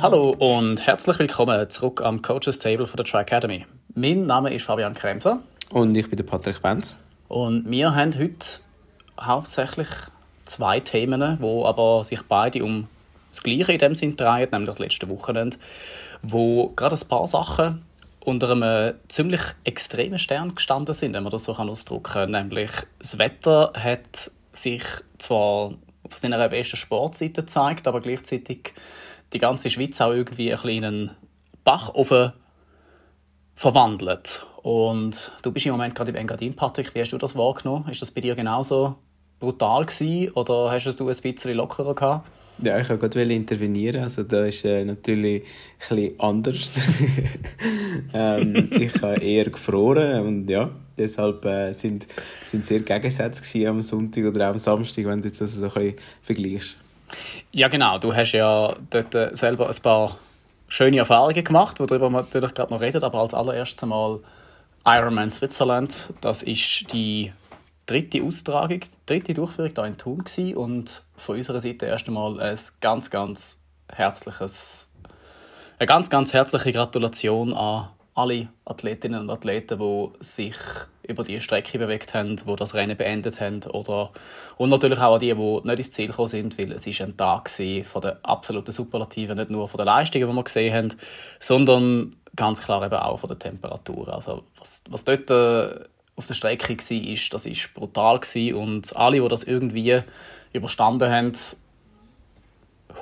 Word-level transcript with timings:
Hallo 0.00 0.30
und 0.30 0.86
herzlich 0.86 1.18
willkommen 1.18 1.68
zurück 1.68 2.00
am 2.02 2.22
Coaches 2.22 2.58
Table 2.58 2.86
von 2.86 2.96
der 2.96 3.04
Tri 3.04 3.18
Academy. 3.18 3.66
Mein 3.94 4.26
Name 4.26 4.54
ist 4.54 4.64
Fabian 4.64 4.94
Kremser. 4.94 5.40
Und 5.68 5.94
ich 5.94 6.08
bin 6.08 6.16
der 6.16 6.24
Patrick 6.24 6.62
Benz. 6.62 6.96
Und 7.28 7.70
wir 7.70 7.94
haben 7.94 8.18
heute 8.18 8.60
hauptsächlich 9.20 9.88
zwei 10.46 10.80
Themen, 10.80 11.36
wo 11.40 11.66
aber 11.66 12.02
sich 12.04 12.22
beide 12.22 12.64
um 12.64 12.88
das 13.30 13.42
Gleiche 13.42 13.72
in 13.74 13.78
dem 13.78 13.94
Sinn 13.94 14.16
drehen, 14.16 14.48
nämlich 14.50 14.70
das 14.70 14.78
letzte 14.78 15.06
Wochenende, 15.10 15.58
wo 16.22 16.68
gerade 16.68 16.96
ein 16.96 17.08
paar 17.08 17.26
Sachen 17.26 17.82
unter 18.24 18.50
einem 18.50 18.94
ziemlich 19.08 19.40
extremen 19.64 20.18
Stern 20.18 20.54
gestanden 20.54 20.94
sind, 20.94 21.14
wenn 21.14 21.22
man 21.22 21.30
das 21.30 21.44
so 21.44 21.54
ausdrücken 21.54 22.02
kann. 22.02 22.30
Nämlich 22.30 22.70
das 22.98 23.18
Wetter 23.18 23.72
hat 23.74 24.30
sich 24.52 24.82
zwar 25.18 25.74
auf 26.02 26.14
seiner 26.14 26.48
besten 26.48 26.76
Sportseite 26.76 27.42
gezeigt, 27.42 27.86
aber 27.86 28.00
gleichzeitig 28.00 28.74
die 29.32 29.38
ganze 29.38 29.70
Schweiz 29.70 30.00
auch 30.00 30.12
irgendwie 30.12 30.50
in 30.50 30.84
einen 30.84 31.10
Backofen 31.64 32.32
verwandelt. 33.54 34.46
Und 34.62 35.32
du 35.42 35.52
bist 35.52 35.66
im 35.66 35.72
Moment 35.72 35.94
gerade 35.94 36.10
im 36.10 36.16
Engadin, 36.16 36.56
Patrick. 36.56 36.94
Wie 36.94 37.00
hast 37.00 37.12
du 37.12 37.18
das 37.18 37.36
wahrgenommen? 37.36 37.88
Ist 37.88 38.02
das 38.02 38.10
bei 38.10 38.20
dir 38.20 38.34
genauso 38.34 38.96
brutal 39.38 39.86
gewesen, 39.86 40.32
oder 40.32 40.70
hast 40.70 40.84
du 40.84 41.08
es 41.08 41.24
ein 41.24 41.32
bisschen 41.32 41.56
lockerer 41.56 41.94
gehabt? 41.94 42.28
Ja, 42.62 42.78
ich 42.78 42.88
wollte 42.90 43.08
gerade 43.08 43.34
intervenieren. 43.34 44.02
Also 44.02 44.22
da 44.22 44.44
ist 44.44 44.64
äh, 44.64 44.84
natürlich 44.84 45.44
bisschen 45.78 46.14
anders. 46.18 46.80
ähm, 48.14 48.70
ich 48.72 48.94
habe 49.00 49.20
eher 49.20 49.46
gefroren 49.46 50.26
und 50.26 50.50
ja, 50.50 50.70
deshalb 50.96 51.44
äh, 51.44 51.72
sind 51.72 52.06
sind 52.44 52.64
sehr 52.64 52.80
Gegensätze 52.80 53.68
am 53.68 53.80
Sonntag 53.82 54.24
oder 54.24 54.46
auch 54.46 54.52
am 54.52 54.58
Samstag, 54.58 55.06
wenn 55.06 55.22
du 55.22 55.30
das 55.30 55.38
so 55.38 55.64
ein 55.64 55.72
bisschen 55.72 55.94
vergleichst. 56.22 56.76
Ja, 57.52 57.68
genau. 57.68 57.98
Du 57.98 58.14
hast 58.14 58.32
ja 58.32 58.76
dort 58.90 59.14
äh, 59.14 59.30
selber 59.32 59.68
ein 59.68 59.82
paar 59.82 60.18
schöne 60.68 60.98
Erfahrungen 60.98 61.42
gemacht, 61.42 61.80
worüber 61.80 62.10
wir 62.10 62.22
natürlich 62.22 62.54
gerade 62.54 62.72
noch 62.72 62.80
reden. 62.80 63.02
Aber 63.02 63.20
als 63.20 63.34
allererstes 63.34 63.82
einmal 63.82 64.20
Ironman 64.84 65.30
Switzerland. 65.30 66.12
Das 66.20 66.42
ist 66.42 66.92
die 66.92 67.32
dritte 67.86 68.22
Austragung, 68.22 68.80
die 68.80 69.06
dritte 69.06 69.34
Durchführung 69.34 69.72
hier 69.74 69.84
in 69.84 69.98
Thun 69.98 70.18
gewesen. 70.18 70.56
und 70.56 71.02
von 71.20 71.36
unserer 71.36 71.60
Seite 71.60 71.86
erst 71.86 72.08
einmal 72.08 72.40
ein 72.40 72.58
ganz, 72.80 73.10
ganz 73.10 73.64
herzliches, 73.92 74.92
eine 75.78 75.86
ganz, 75.86 76.10
ganz 76.10 76.32
herzliche 76.32 76.72
Gratulation 76.72 77.52
an 77.54 77.90
alle 78.14 78.48
Athletinnen 78.64 79.20
und 79.20 79.30
Athleten, 79.30 79.78
die 79.78 80.08
sich 80.20 80.56
über 81.02 81.24
die 81.24 81.40
Strecke 81.40 81.78
bewegt 81.78 82.14
haben, 82.14 82.36
die 82.36 82.56
das 82.56 82.74
Rennen 82.74 82.96
beendet 82.96 83.40
haben. 83.40 83.62
Oder, 83.64 84.10
und 84.56 84.70
natürlich 84.70 84.98
auch 84.98 85.14
an 85.14 85.20
die, 85.20 85.34
die 85.34 85.60
nicht 85.64 85.78
ins 85.78 85.92
Ziel 85.92 86.08
gekommen 86.08 86.28
sind, 86.28 86.58
weil 86.58 86.72
es 86.72 86.86
ist 86.86 87.00
ein 87.00 87.16
Tag 87.16 87.50
von 87.50 88.02
der 88.02 88.18
absoluten 88.22 88.72
Superlativen, 88.72 89.36
nicht 89.36 89.50
nur 89.50 89.68
von 89.68 89.78
den 89.78 89.86
Leistungen, 89.86 90.26
die 90.26 90.32
wir 90.32 90.44
gesehen 90.44 90.74
haben, 90.74 90.94
sondern 91.38 92.16
ganz 92.36 92.60
klar 92.60 92.84
eben 92.84 92.94
auch 92.94 93.18
von 93.18 93.28
der 93.28 93.38
Temperatur. 93.38 94.12
Also 94.14 94.44
was, 94.58 94.82
was 94.88 95.04
dort 95.04 95.30
äh, 95.30 95.84
auf 96.16 96.26
der 96.26 96.34
Strecke 96.34 96.76
war, 96.76 97.16
das 97.30 97.46
ist 97.46 97.74
brutal 97.74 98.20
und 98.54 98.96
alle, 98.96 99.20
die 99.20 99.28
das 99.28 99.44
irgendwie 99.44 100.02
überstanden 100.52 101.10
haben, 101.10 101.32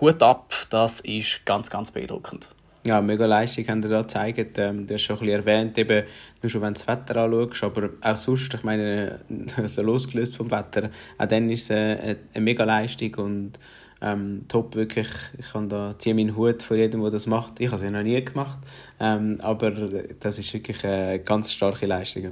Hut 0.00 0.22
ab, 0.22 0.54
das 0.70 1.00
ist 1.00 1.44
ganz, 1.44 1.70
ganz 1.70 1.90
beeindruckend. 1.90 2.48
Ja, 2.86 3.02
mega 3.02 3.26
Leistung 3.26 3.66
haben 3.68 3.82
wir 3.82 3.90
da 3.90 4.02
gezeigt. 4.02 4.56
Ähm, 4.58 4.86
du 4.86 4.94
hast 4.94 5.02
schon 5.02 5.16
ein 5.16 5.20
bisschen 5.20 5.40
erwähnt, 5.40 5.76
eben, 5.76 6.06
nur 6.40 6.50
schon 6.50 6.62
wenn 6.62 6.74
du 6.74 6.80
das 6.80 6.88
Wetter 6.88 7.16
anschaust, 7.16 7.64
aber 7.64 7.90
auch 8.00 8.16
sonst, 8.16 8.54
ich 8.54 8.62
meine, 8.62 9.18
also 9.56 9.82
losgelöst 9.82 10.36
vom 10.36 10.50
Wetter, 10.50 10.90
auch 11.18 11.26
dann 11.26 11.50
ist 11.50 11.64
es 11.64 11.70
eine, 11.70 12.16
eine 12.34 12.44
mega 12.44 12.64
Leistung 12.64 13.14
und 13.16 13.58
ähm, 14.00 14.44
top, 14.48 14.76
wirklich. 14.76 15.08
Ich 15.38 15.52
kann 15.52 15.68
da 15.68 15.98
ziehe 15.98 16.14
meinen 16.14 16.36
Hut 16.36 16.62
vor 16.62 16.76
jedem, 16.76 17.02
der 17.02 17.10
das 17.10 17.26
macht. 17.26 17.60
Ich 17.60 17.66
habe 17.66 17.76
es 17.76 17.82
ja 17.82 17.90
noch 17.90 18.02
nie 18.02 18.24
gemacht, 18.24 18.58
ähm, 19.00 19.38
aber 19.42 19.72
das 19.72 20.38
ist 20.38 20.54
wirklich 20.54 20.84
eine 20.86 21.18
ganz 21.18 21.52
starke 21.52 21.86
Leistung. 21.86 22.30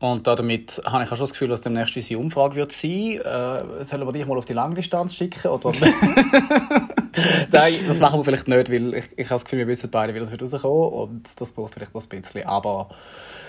Und 0.00 0.28
damit 0.28 0.80
habe 0.84 1.02
ich 1.02 1.10
auch 1.10 1.16
schon 1.16 1.24
das 1.24 1.32
Gefühl, 1.32 1.48
dass 1.48 1.62
demnächst 1.62 1.96
unsere 1.96 2.20
Umfrage 2.20 2.54
wird 2.54 2.70
sein. 2.70 3.20
Äh, 3.20 3.84
sollen 3.84 4.06
wir 4.06 4.12
dich 4.12 4.26
mal 4.26 4.38
auf 4.38 4.44
die 4.44 4.52
Langdistanz 4.52 5.14
schicken? 5.14 5.48
Oder? 5.48 5.72
Nein, 7.50 7.74
das 7.88 7.98
machen 7.98 8.20
wir 8.20 8.24
vielleicht 8.24 8.46
nicht, 8.46 8.70
weil 8.70 8.94
ich, 8.94 9.06
ich 9.16 9.26
habe 9.26 9.34
das 9.34 9.44
Gefühl, 9.44 9.60
wir 9.60 9.66
wissen 9.66 9.90
beide, 9.90 10.14
wie 10.14 10.20
das 10.20 10.30
wird 10.30 10.40
rauskommen 10.40 10.92
und 10.92 11.40
das 11.40 11.50
braucht 11.50 11.74
vielleicht 11.74 11.94
noch 11.94 12.02
ein 12.02 12.20
bisschen. 12.20 12.46
Aber 12.46 12.90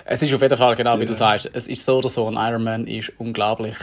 es 0.05 0.23
ist 0.23 0.33
auf 0.33 0.41
jeden 0.41 0.57
Fall 0.57 0.75
genau, 0.75 0.99
wie 0.99 1.05
du 1.05 1.13
sagst, 1.13 1.51
es 1.53 1.67
ist 1.67 1.85
so 1.85 1.99
oder 1.99 2.09
so, 2.09 2.27
ein 2.27 2.33
Ironman 2.33 2.87
ist 2.87 3.11
unglaublich 3.19 3.77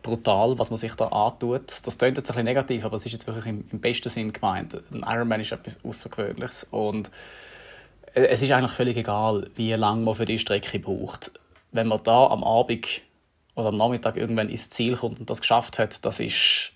brutal, 0.00 0.56
was 0.60 0.70
man 0.70 0.78
sich 0.78 0.94
da 0.94 1.06
antut. 1.06 1.84
Das 1.84 1.98
klingt 1.98 2.16
jetzt 2.16 2.30
ein 2.30 2.34
bisschen 2.34 2.44
negativ, 2.44 2.84
aber 2.84 2.94
es 2.94 3.04
ist 3.04 3.12
jetzt 3.12 3.26
wirklich 3.26 3.46
im, 3.46 3.64
im 3.72 3.80
besten 3.80 4.10
Sinn 4.10 4.32
gemeint. 4.32 4.74
Ein 4.92 5.04
Ironman 5.04 5.40
ist 5.40 5.50
etwas 5.50 5.78
Außergewöhnliches 5.84 6.68
und 6.70 7.10
es 8.14 8.42
ist 8.42 8.52
eigentlich 8.52 8.72
völlig 8.72 8.96
egal, 8.96 9.50
wie 9.56 9.72
lange 9.72 10.02
man 10.02 10.14
für 10.14 10.24
die 10.24 10.38
Strecke 10.38 10.78
braucht 10.78 11.32
wenn 11.72 11.86
man 11.86 12.02
da 12.02 12.26
am 12.26 12.44
Abend 12.44 13.02
oder 13.54 13.68
am 13.68 13.76
Nachmittag 13.76 14.16
irgendwann 14.16 14.48
ins 14.48 14.70
Ziel 14.70 14.96
kommt 14.96 15.20
und 15.20 15.30
das 15.30 15.40
geschafft 15.40 15.78
hat, 15.78 16.04
das 16.04 16.20
ist 16.20 16.72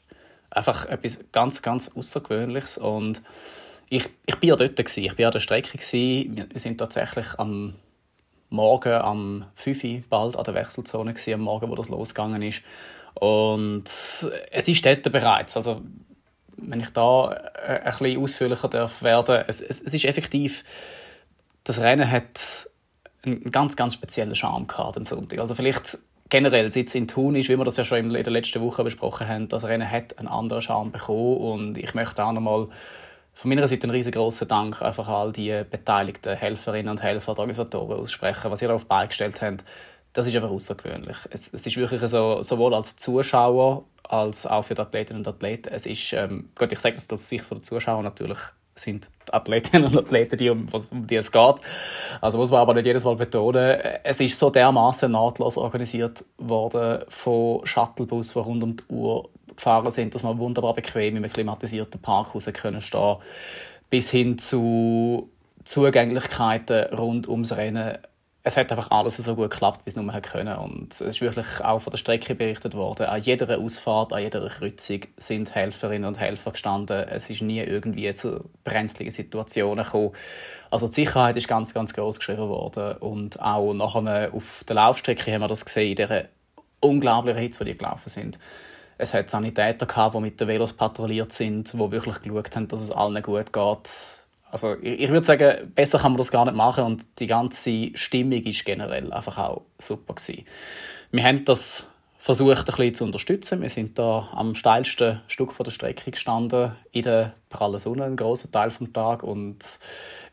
einfach 0.51 0.87
etwas 0.87 1.25
ganz, 1.33 1.63
ganz 1.63 1.91
Außergewöhnliches. 1.95 2.79
Und 2.79 3.23
ich, 3.89 4.09
ich 4.27 4.37
bin 4.37 4.49
ja 4.49 4.57
dort, 4.57 4.77
gewesen. 4.77 5.05
ich 5.05 5.17
bin 5.17 5.27
an 5.27 5.33
der 5.33 5.41
Strecke. 5.41 5.77
Gewesen. 5.79 6.49
Wir 6.51 6.61
sind 6.61 6.79
tatsächlich 6.79 7.39
am 7.39 7.75
Morgen, 8.51 8.93
am 8.93 9.47
5 9.57 9.85
Uhr 9.85 10.03
bald 10.09 10.37
an 10.37 10.45
der 10.45 10.55
Wechselzone, 10.55 11.13
gewesen, 11.13 11.35
am 11.35 11.41
Morgen, 11.41 11.71
wo 11.71 11.75
das 11.75 11.89
losgegangen 11.89 12.43
ist. 12.43 12.63
Und 13.15 13.85
es 13.87 14.69
ist 14.69 14.87
dort 14.87 15.11
bereits. 15.11 15.57
Also, 15.57 15.83
wenn 16.57 16.81
ich 16.81 16.91
da 16.91 17.33
äh, 17.33 17.81
ein 17.81 17.91
bisschen 17.99 18.23
ausführlicher 18.23 18.69
darf 18.69 19.03
werden, 19.03 19.45
es, 19.49 19.61
es, 19.61 19.81
es 19.81 19.95
ist 19.95 20.05
effektiv, 20.05 20.65
das 21.65 21.81
Rennen 21.81 22.11
hat 22.11 22.69
einen 23.27 23.51
ganz, 23.51 23.77
ganz 23.77 23.95
speziellen 23.95 24.35
Charme 24.35 24.67
gehabt 24.67 24.97
am 24.97 25.07
Sonntag. 25.07 25.39
Also 25.39 25.55
vielleicht 25.55 25.99
generell, 26.29 26.71
seit 26.71 26.89
es 26.89 26.95
in 26.95 27.09
Thun 27.09 27.37
ist, 27.37 27.49
wie 27.49 27.57
wir 27.57 27.65
das 27.65 27.77
ja 27.77 27.85
schon 27.85 27.99
in 27.99 28.11
der 28.11 28.33
letzten 28.33 28.61
Woche 28.63 28.85
besprochen 28.85 29.29
haben, 29.29 29.49
das 29.49 29.65
Rennen 29.65 29.91
hat 29.91 30.19
einen 30.19 30.29
anderen 30.29 30.63
Charme 30.63 30.93
bekommen 30.93 31.37
und 31.37 31.79
ich 31.79 31.95
möchte 31.95 32.25
auch 32.25 32.33
nochmal 32.33 32.69
von 33.35 33.49
meiner 33.49 33.67
Seite 33.67 33.85
einen 33.85 33.93
riesengroßen 33.93 34.47
Dank 34.49 34.81
einfach 34.81 35.09
all 35.09 35.33
die 35.33 35.63
beteiligten 35.69 36.37
Helferinnen 36.37 36.91
und 36.91 37.03
Helfer, 37.03 37.31
Organisatoren 37.31 37.99
aussprechen, 37.99 38.51
was 38.51 38.63
ihr 38.63 38.69
darauf 38.69 38.87
beigestellt 38.87 39.43
habt. 39.43 39.65
Das 40.13 40.27
ist 40.27 40.37
einfach 40.37 40.51
außergewöhnlich. 40.51 41.17
Es, 41.31 41.53
es 41.53 41.67
ist 41.67 41.77
wirklich 41.77 42.01
so, 42.09 42.43
sowohl 42.43 42.75
als 42.75 42.97
Zuschauer 42.97 43.85
als 44.05 44.47
auch 44.47 44.63
für 44.63 44.75
die 44.75 44.83
Athletinnen 44.83 45.21
und 45.21 45.29
Athleten. 45.29 45.73
Es 45.73 45.87
ist, 45.87 46.13
ähm, 46.13 46.51
gut, 46.55 46.73
ich 46.73 46.79
sage 46.79 46.95
das 46.95 47.11
aus 47.11 47.29
Sicht 47.29 47.51
der 47.51 47.63
Zuschauer 47.63 48.03
natürlich 48.03 48.39
sind 48.75 49.09
die 49.29 49.33
Athletinnen 49.33 49.87
und 49.87 49.99
Athleten, 49.99 50.37
die, 50.37 50.51
um, 50.51 50.69
um 50.91 51.07
die 51.07 51.17
es 51.17 51.31
geht. 51.31 51.55
Also 52.21 52.39
muss 52.39 52.51
man 52.51 52.61
aber 52.61 52.75
nicht 52.75 52.87
jedes 52.87 53.05
Mal 53.05 53.17
betonen, 53.17 53.79
es 54.03 54.21
ist 54.21 54.39
so 54.39 54.51
dermaßen 54.51 55.11
nahtlos 55.11 55.57
organisiert 55.57 56.25
worden 56.39 57.05
von 57.09 57.65
Shuttlebus, 57.65 58.33
die 58.33 58.39
rund 58.39 58.63
um 58.63 58.77
die 58.77 58.85
Uhr 58.89 59.29
gefahren 59.55 59.91
sind, 59.91 60.15
dass 60.15 60.23
man 60.23 60.39
wunderbar 60.39 60.75
bequem 60.75 61.17
im 61.17 61.33
klimatisierten 61.33 62.01
Parkhaus 62.01 62.47
können 62.53 62.81
stehen. 62.81 63.17
Bis 63.91 64.11
hin 64.11 64.39
zu 64.39 65.31
Zugänglichkeiten 65.65 66.95
rund 66.95 67.29
ums 67.29 67.57
Rennen 67.57 67.99
es 68.47 68.59
hat 68.59 68.71
einfach 68.71 68.91
alles 68.91 69.17
so 69.17 69.35
gut 69.35 69.51
geklappt, 69.51 69.81
wie 69.87 69.89
es 69.89 69.97
nur 69.97 70.07
können. 70.21 70.55
Und 70.59 70.93
es 70.93 71.01
ist 71.01 71.23
wirklich 71.23 71.65
auch 71.65 71.79
von 71.79 71.91
der 71.91 71.97
Strecke 71.97 72.35
berichtet 72.35 72.75
worden. 72.75 73.07
An 73.07 73.23
jeder 73.23 73.59
Ausfahrt, 73.59 74.13
an 74.13 74.23
jeder 74.23 74.47
Kreuzung 74.51 75.01
sind 75.17 75.55
Helferinnen 75.55 76.07
und 76.07 76.21
Helfer 76.21 76.51
gestanden. 76.51 77.09
Es 77.09 77.31
ist 77.31 77.41
nie 77.41 77.61
irgendwie 77.61 78.13
zu 78.13 78.51
brenzligen 78.63 79.11
Situationen 79.11 79.83
gekommen. 79.83 80.13
Also 80.71 80.87
die 80.89 80.93
Sicherheit 80.93 81.39
ist 81.39 81.49
ganz, 81.49 81.73
ganz 81.73 81.95
groß 81.95 82.19
geschrieben 82.19 82.51
worden. 82.51 82.99
Und 82.99 83.41
auch 83.41 83.73
nachher 83.73 84.35
auf 84.35 84.63
der 84.69 84.77
Laufstrecke 84.77 85.33
haben 85.33 85.41
wir 85.41 85.49
das 85.49 85.65
gesehen, 85.65 85.93
in 85.93 85.97
dieser 85.97 86.25
unglaublichen 86.81 87.41
Hitze, 87.41 87.65
die 87.65 87.79
gelaufen 87.79 88.11
sind. 88.11 88.39
Es 88.99 89.15
hat 89.15 89.31
Sanitäter 89.31 89.87
gehabt, 89.87 90.17
die 90.17 90.21
mit 90.21 90.39
den 90.39 90.49
Velos 90.49 90.75
patrouilliert 90.75 91.33
sind, 91.33 91.73
die 91.73 91.79
wirklich 91.79 92.21
geschaut 92.21 92.55
haben, 92.55 92.69
dass 92.69 92.83
es 92.83 92.91
allen 92.91 93.23
gut 93.23 93.55
geht 93.55 94.24
also 94.55 94.77
ich, 94.81 95.01
ich 95.01 95.11
würde 95.11 95.27
sagen, 95.27 95.73
besser 95.75 95.99
kann 95.99 96.13
man 96.13 96.19
das 96.19 96.31
gar 96.31 96.45
nicht 96.45 96.55
machen 96.55 96.85
und 96.85 97.07
die 97.19 97.27
ganze 97.27 97.91
Stimmung 97.95 98.45
ist 98.45 98.65
generell 98.65 99.13
einfach 99.13 99.37
auch 99.37 99.63
super 99.81 100.15
gewesen. 100.15 100.45
Wir 101.11 101.25
haben 101.25 101.45
das 101.45 101.89
versucht 102.19 102.59
ein 102.59 102.65
bisschen 102.65 102.95
zu 102.95 103.05
unterstützen. 103.05 103.61
Wir 103.61 103.69
sind 103.69 103.99
da 103.99 104.29
am 104.33 104.55
steilsten 104.55 105.21
Stück 105.27 105.53
von 105.53 105.65
der 105.65 105.73
Strecke 105.73 106.13
gestanden, 106.13 106.71
in 106.93 107.03
der 107.03 107.35
prallen 107.51 107.81
Sonne, 107.81 108.05
einen 108.05 108.17
grossen 108.17 108.53
Teil 108.53 108.71
des 108.71 108.93
Tages. 108.93 109.29
Und 109.29 109.59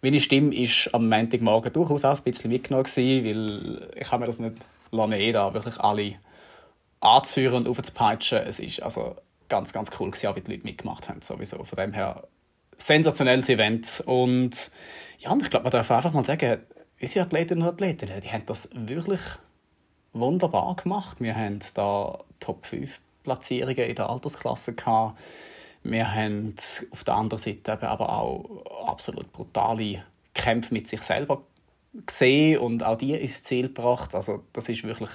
meine 0.04 0.20
Stimme 0.20 0.54
ist 0.56 0.94
am 0.94 1.10
Montagmorgen 1.10 1.74
durchaus 1.74 2.06
auch 2.06 2.16
ein 2.16 2.24
bisschen 2.24 2.52
mitgenommen 2.52 2.84
gewesen, 2.84 3.26
weil 3.26 3.92
ich 3.96 4.12
habe 4.12 4.20
mir 4.22 4.28
das 4.28 4.38
nicht 4.38 4.56
nehmen, 4.92 5.34
da 5.34 5.54
wirklich 5.56 5.80
alle 5.80 6.14
anzuführen 7.00 7.66
und 7.66 7.68
aufzupeitschen. 7.68 8.38
Es 8.38 8.60
ist 8.60 8.84
also 8.84 9.16
ganz, 9.50 9.74
ganz 9.74 9.90
cool 10.00 10.12
gewesen, 10.12 10.36
wie 10.36 10.42
die 10.42 10.52
Leute 10.52 10.64
mitgemacht 10.64 11.10
haben 11.10 11.24
sowieso. 11.24 11.64
Von 11.64 11.76
dem 11.76 11.92
her 11.92 12.24
sensationelles 12.82 13.50
Event. 13.50 14.04
Und 14.06 14.72
ja, 15.20 15.36
ich 15.40 15.50
glaube, 15.50 15.64
man 15.64 15.72
darf 15.72 15.92
einfach 15.92 16.14
mal 16.14 16.26
sagen, 16.26 16.62
unsere 17.00 17.26
Athletinnen 17.26 17.64
und 17.64 17.70
Athleten, 17.70 18.10
die 18.22 18.32
haben 18.32 18.46
das 18.46 18.70
wirklich 18.74 19.22
wunderbar 20.14 20.76
gemacht. 20.76 21.18
Wir 21.20 21.36
haben 21.36 21.60
da 21.74 22.20
Top 22.40 22.66
5 22.66 23.00
Platzierungen 23.24 23.88
in 23.88 23.96
der 23.96 24.10
Altersklasse 24.10 24.74
gehabt. 24.74 25.20
Wir 25.84 26.14
haben 26.14 26.56
auf 26.92 27.04
der 27.04 27.16
anderen 27.16 27.42
Seite 27.42 27.90
aber 27.90 28.10
auch 28.10 28.88
absolut 28.88 29.32
brutale 29.32 30.04
Kämpfe 30.34 30.74
mit 30.74 30.88
sich 30.88 31.02
selber 31.02 31.44
gesehen 32.06 32.60
und 32.60 32.84
auch 32.84 32.98
die 32.98 33.14
ins 33.14 33.42
Ziel 33.44 33.68
gebracht. 33.68 34.16
Also 34.16 34.44
das 34.54 34.70
ist 34.70 34.84
wirklich 34.84 35.10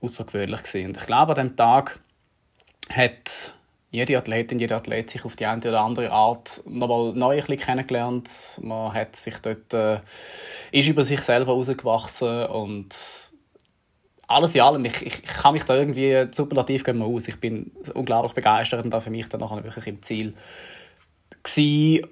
außergewöhnlich 0.00 0.62
gewesen. 0.62 0.86
Und 0.86 0.96
ich 0.96 1.06
glaube, 1.06 1.32
an 1.32 1.48
dem 1.48 1.56
Tag 1.56 2.00
hat 2.90 3.54
jede 3.90 4.18
Athletin, 4.18 4.58
jeder 4.58 4.76
Athlet 4.76 5.10
sich 5.10 5.24
auf 5.24 5.36
die 5.36 5.46
eine 5.46 5.60
oder 5.60 5.80
andere 5.80 6.10
Art 6.10 6.62
nochmal 6.66 7.12
neu 7.14 7.32
ein 7.32 7.36
bisschen 7.38 7.56
kennengelernt. 7.58 8.30
Man 8.60 8.92
hat 8.92 9.16
sich 9.16 9.38
dort, 9.38 9.72
äh, 9.72 10.00
ist 10.72 10.88
über 10.88 11.04
sich 11.04 11.20
selber 11.22 11.52
herausgewachsen 11.52 12.46
und 12.46 12.94
alles 14.26 14.54
in 14.54 14.60
allem, 14.60 14.84
ich, 14.84 15.00
ich, 15.00 15.22
kann 15.22 15.54
mich 15.54 15.64
da 15.64 15.74
irgendwie 15.74 16.28
superlativ 16.32 16.84
gehen 16.84 17.00
aus. 17.00 17.28
Ich 17.28 17.40
bin 17.40 17.72
unglaublich 17.94 18.34
begeistert 18.34 18.84
und 18.84 18.90
da 18.90 19.00
für 19.00 19.10
mich 19.10 19.28
dann 19.30 19.40
nachher 19.40 19.64
wirklich 19.64 19.86
im 19.86 20.02
Ziel 20.02 20.34
gewesen, 21.42 22.06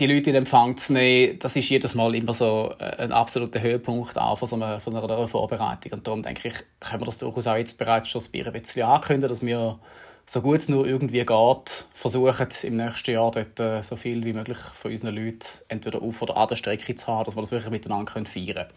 die 0.00 0.06
Leute 0.06 0.30
in 0.30 0.36
Empfang 0.36 0.76
zu 0.76 0.92
nehmen, 0.92 1.38
das 1.38 1.54
ist 1.56 1.68
jedes 1.68 1.94
Mal 1.94 2.14
immer 2.16 2.34
so 2.34 2.74
äh, 2.78 2.96
ein 2.96 3.12
absoluter 3.12 3.62
Höhepunkt 3.62 4.18
auch 4.18 4.36
von, 4.38 4.48
so 4.48 4.56
einer, 4.56 4.80
von 4.80 4.94
einer 4.94 5.28
Vorbereitung. 5.28 5.92
Und 5.92 6.06
darum 6.06 6.22
denke 6.22 6.48
ich, 6.48 6.54
können 6.80 7.00
wir 7.00 7.06
das 7.06 7.18
durchaus 7.18 7.46
auch 7.46 7.56
jetzt 7.56 7.78
bereits 7.78 8.08
schon 8.08 8.20
ein 8.20 8.52
bisschen 8.52 8.82
ankündigen, 8.82 9.28
dass 9.28 9.40
wir 9.40 9.78
so 10.26 10.40
gut 10.40 10.58
es 10.58 10.68
nur 10.68 10.86
irgendwie 10.86 11.24
geht, 11.24 11.86
versuchen 11.92 12.48
im 12.62 12.76
nächsten 12.76 13.10
Jahr 13.10 13.30
dort 13.30 13.60
äh, 13.60 13.82
so 13.82 13.96
viel 13.96 14.24
wie 14.24 14.32
möglich 14.32 14.58
von 14.58 14.90
unseren 14.90 15.14
Leuten 15.14 15.46
entweder 15.68 16.00
auf 16.02 16.22
oder 16.22 16.36
an 16.36 16.48
der 16.48 16.56
Strecke 16.56 16.94
zu 16.94 17.06
haben, 17.08 17.24
dass 17.24 17.36
wir 17.36 17.42
das 17.42 17.50
wirklich 17.50 17.70
miteinander 17.70 18.12
feiern 18.24 18.54
können. 18.54 18.68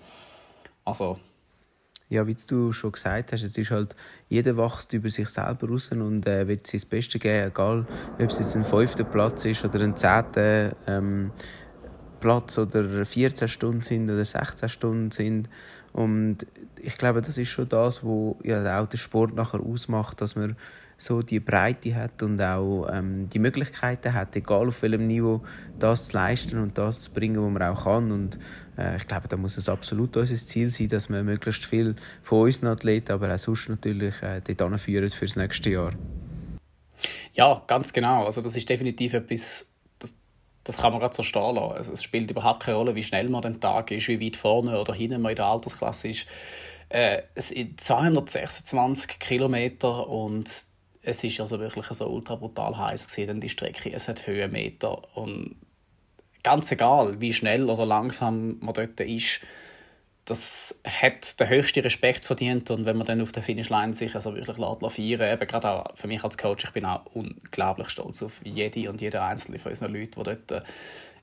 Also 0.84 1.20
ja, 2.10 2.26
wie 2.26 2.36
du 2.36 2.72
schon 2.72 2.94
gesagt 2.94 3.34
hast, 3.34 3.44
es 3.44 3.58
ist 3.58 3.72
halt, 3.72 3.94
jeder 4.30 4.56
wächst 4.56 4.94
über 4.94 5.10
sich 5.10 5.28
selber 5.28 5.68
raus 5.68 5.92
und 5.92 6.26
äh, 6.26 6.48
wird 6.48 6.66
sein 6.66 6.82
Bestes 6.90 7.20
geben, 7.22 7.48
egal 7.48 7.86
ob 8.14 8.30
es 8.30 8.40
jetzt 8.40 8.56
ein 8.56 8.64
fünfter 8.64 9.04
Platz 9.04 9.44
ist 9.44 9.66
oder 9.66 9.82
ein 9.82 9.96
zehnter 9.96 10.74
ähm, 10.88 11.32
Platz 12.22 12.58
oder 12.58 13.06
14 13.06 13.50
Stunden 13.50 13.82
sind 13.82 14.10
oder 14.10 14.24
16 14.24 14.70
Stunden 14.70 15.12
sind. 15.12 15.50
Und 15.92 16.48
ich 16.78 16.98
glaube, 16.98 17.22
das 17.22 17.38
ist 17.38 17.50
schon 17.50 17.68
das, 17.68 18.04
was 18.06 18.36
ja 18.44 18.82
auch 18.82 18.88
den 18.88 18.98
Sport 18.98 19.36
nachher 19.36 19.60
ausmacht, 19.60 20.22
dass 20.22 20.38
man 20.38 20.56
so 20.98 21.22
die 21.22 21.40
Breite 21.40 21.94
hat 21.96 22.24
und 22.24 22.42
auch 22.42 22.88
ähm, 22.92 23.30
die 23.30 23.40
Möglichkeiten 23.40 24.14
hat, 24.14 24.36
egal 24.36 24.68
auf 24.68 24.82
welchem 24.82 25.06
Niveau, 25.06 25.42
das 25.78 26.10
zu 26.10 26.18
leisten 26.18 26.60
und 26.60 26.78
das 26.78 27.02
zu 27.02 27.12
bringen, 27.12 27.44
was 27.44 27.52
man 27.52 27.62
auch 27.62 27.84
kann. 27.84 28.12
Und 28.12 28.40
äh, 28.78 28.98
ich 28.98 29.08
glaube, 29.08 29.28
da 29.28 29.38
muss 29.38 29.58
es 29.58 29.70
absolut 29.70 30.18
unser 30.18 30.36
Ziel 30.36 30.72
sein, 30.72 30.88
dass 30.88 31.10
wir 31.10 31.24
möglichst 31.24 31.66
viel 31.66 31.96
von 32.24 32.42
unseren 32.42 32.70
Athleten, 32.70 33.12
aber 33.12 33.34
auch 33.34 33.38
sonst 33.38 33.70
natürlich 33.70 34.22
äh, 34.24 34.42
dort 34.42 34.62
anführen 34.62 35.10
für 35.10 35.26
das 35.26 35.36
nächste 35.36 35.70
Jahr. 35.70 35.94
Ja, 37.34 37.62
ganz 37.68 37.94
genau. 37.94 38.26
Also 38.26 38.42
das 38.42 38.56
ist 38.56 38.68
definitiv 38.68 39.14
etwas, 39.14 39.72
das, 40.00 40.20
das 40.64 40.78
kann 40.78 40.92
man 40.92 41.00
gerade 41.00 41.16
so 41.16 41.22
stehen 41.22 41.56
lassen. 41.56 41.78
Also 41.78 41.94
es 41.94 42.02
spielt 42.02 42.32
überhaupt 42.32 42.64
keine 42.64 42.78
Rolle, 42.78 42.96
wie 42.96 43.04
schnell 43.04 43.30
man 43.30 43.46
am 43.46 43.62
Tag 43.62 43.92
ist, 43.92 44.08
wie 44.08 44.20
weit 44.20 44.36
vorne 44.36 44.80
oder 44.80 44.96
hinten 44.96 45.22
man 45.22 45.30
in 45.30 45.36
der 45.36 45.46
Altersklasse 45.46 46.08
ist. 46.10 46.26
Äh, 46.90 47.22
es 47.36 47.50
sind 47.50 47.80
226 47.80 49.20
Kilometer 49.20 50.08
und 50.08 50.67
es 51.08 51.24
ist 51.24 51.40
also 51.40 51.60
wirklich 51.60 51.86
so 51.88 52.06
ultra 52.06 52.36
brutal 52.36 52.78
heiß 52.78 53.08
gewesen, 53.08 53.40
die 53.40 53.48
Strecke. 53.48 53.94
Es 53.94 54.10
hat 54.10 54.28
Höhenmeter 54.28 55.02
und 55.16 55.56
ganz 56.44 56.70
egal, 56.72 57.22
wie 57.22 57.32
schnell 57.32 57.70
oder 57.70 57.86
langsam 57.86 58.60
man 58.60 58.74
dort 58.74 59.00
ist, 59.00 59.40
das 60.26 60.78
hat 60.86 61.40
den 61.40 61.48
höchsten 61.48 61.80
Respekt 61.80 62.26
verdient 62.26 62.70
und 62.72 62.86
wenn 62.86 62.98
man 62.98 63.08
dann 63.08 63.22
auf 63.22 63.32
der 63.32 63.42
Finishline 63.42 63.94
sich 63.94 64.14
also 64.16 64.36
wirklich 64.36 64.58
lässt, 64.58 64.96
feiern 64.96 65.34
eben 65.34 65.48
gerade 65.48 65.70
auch 65.70 65.96
für 65.96 66.08
mich 66.08 66.22
als 66.26 66.38
Coach, 66.38 66.66
ich 66.66 66.72
bin 66.72 66.84
auch 66.84 67.06
unglaublich 67.14 67.88
stolz 67.88 68.22
auf 68.22 68.42
jede 68.44 68.90
und 68.90 69.00
jede 69.00 69.22
einzelne 69.22 69.60
von 69.60 69.72
unseren 69.72 69.94
Leuten, 69.94 70.12
die 70.18 70.24
dort 70.24 70.52
äh, 70.52 70.62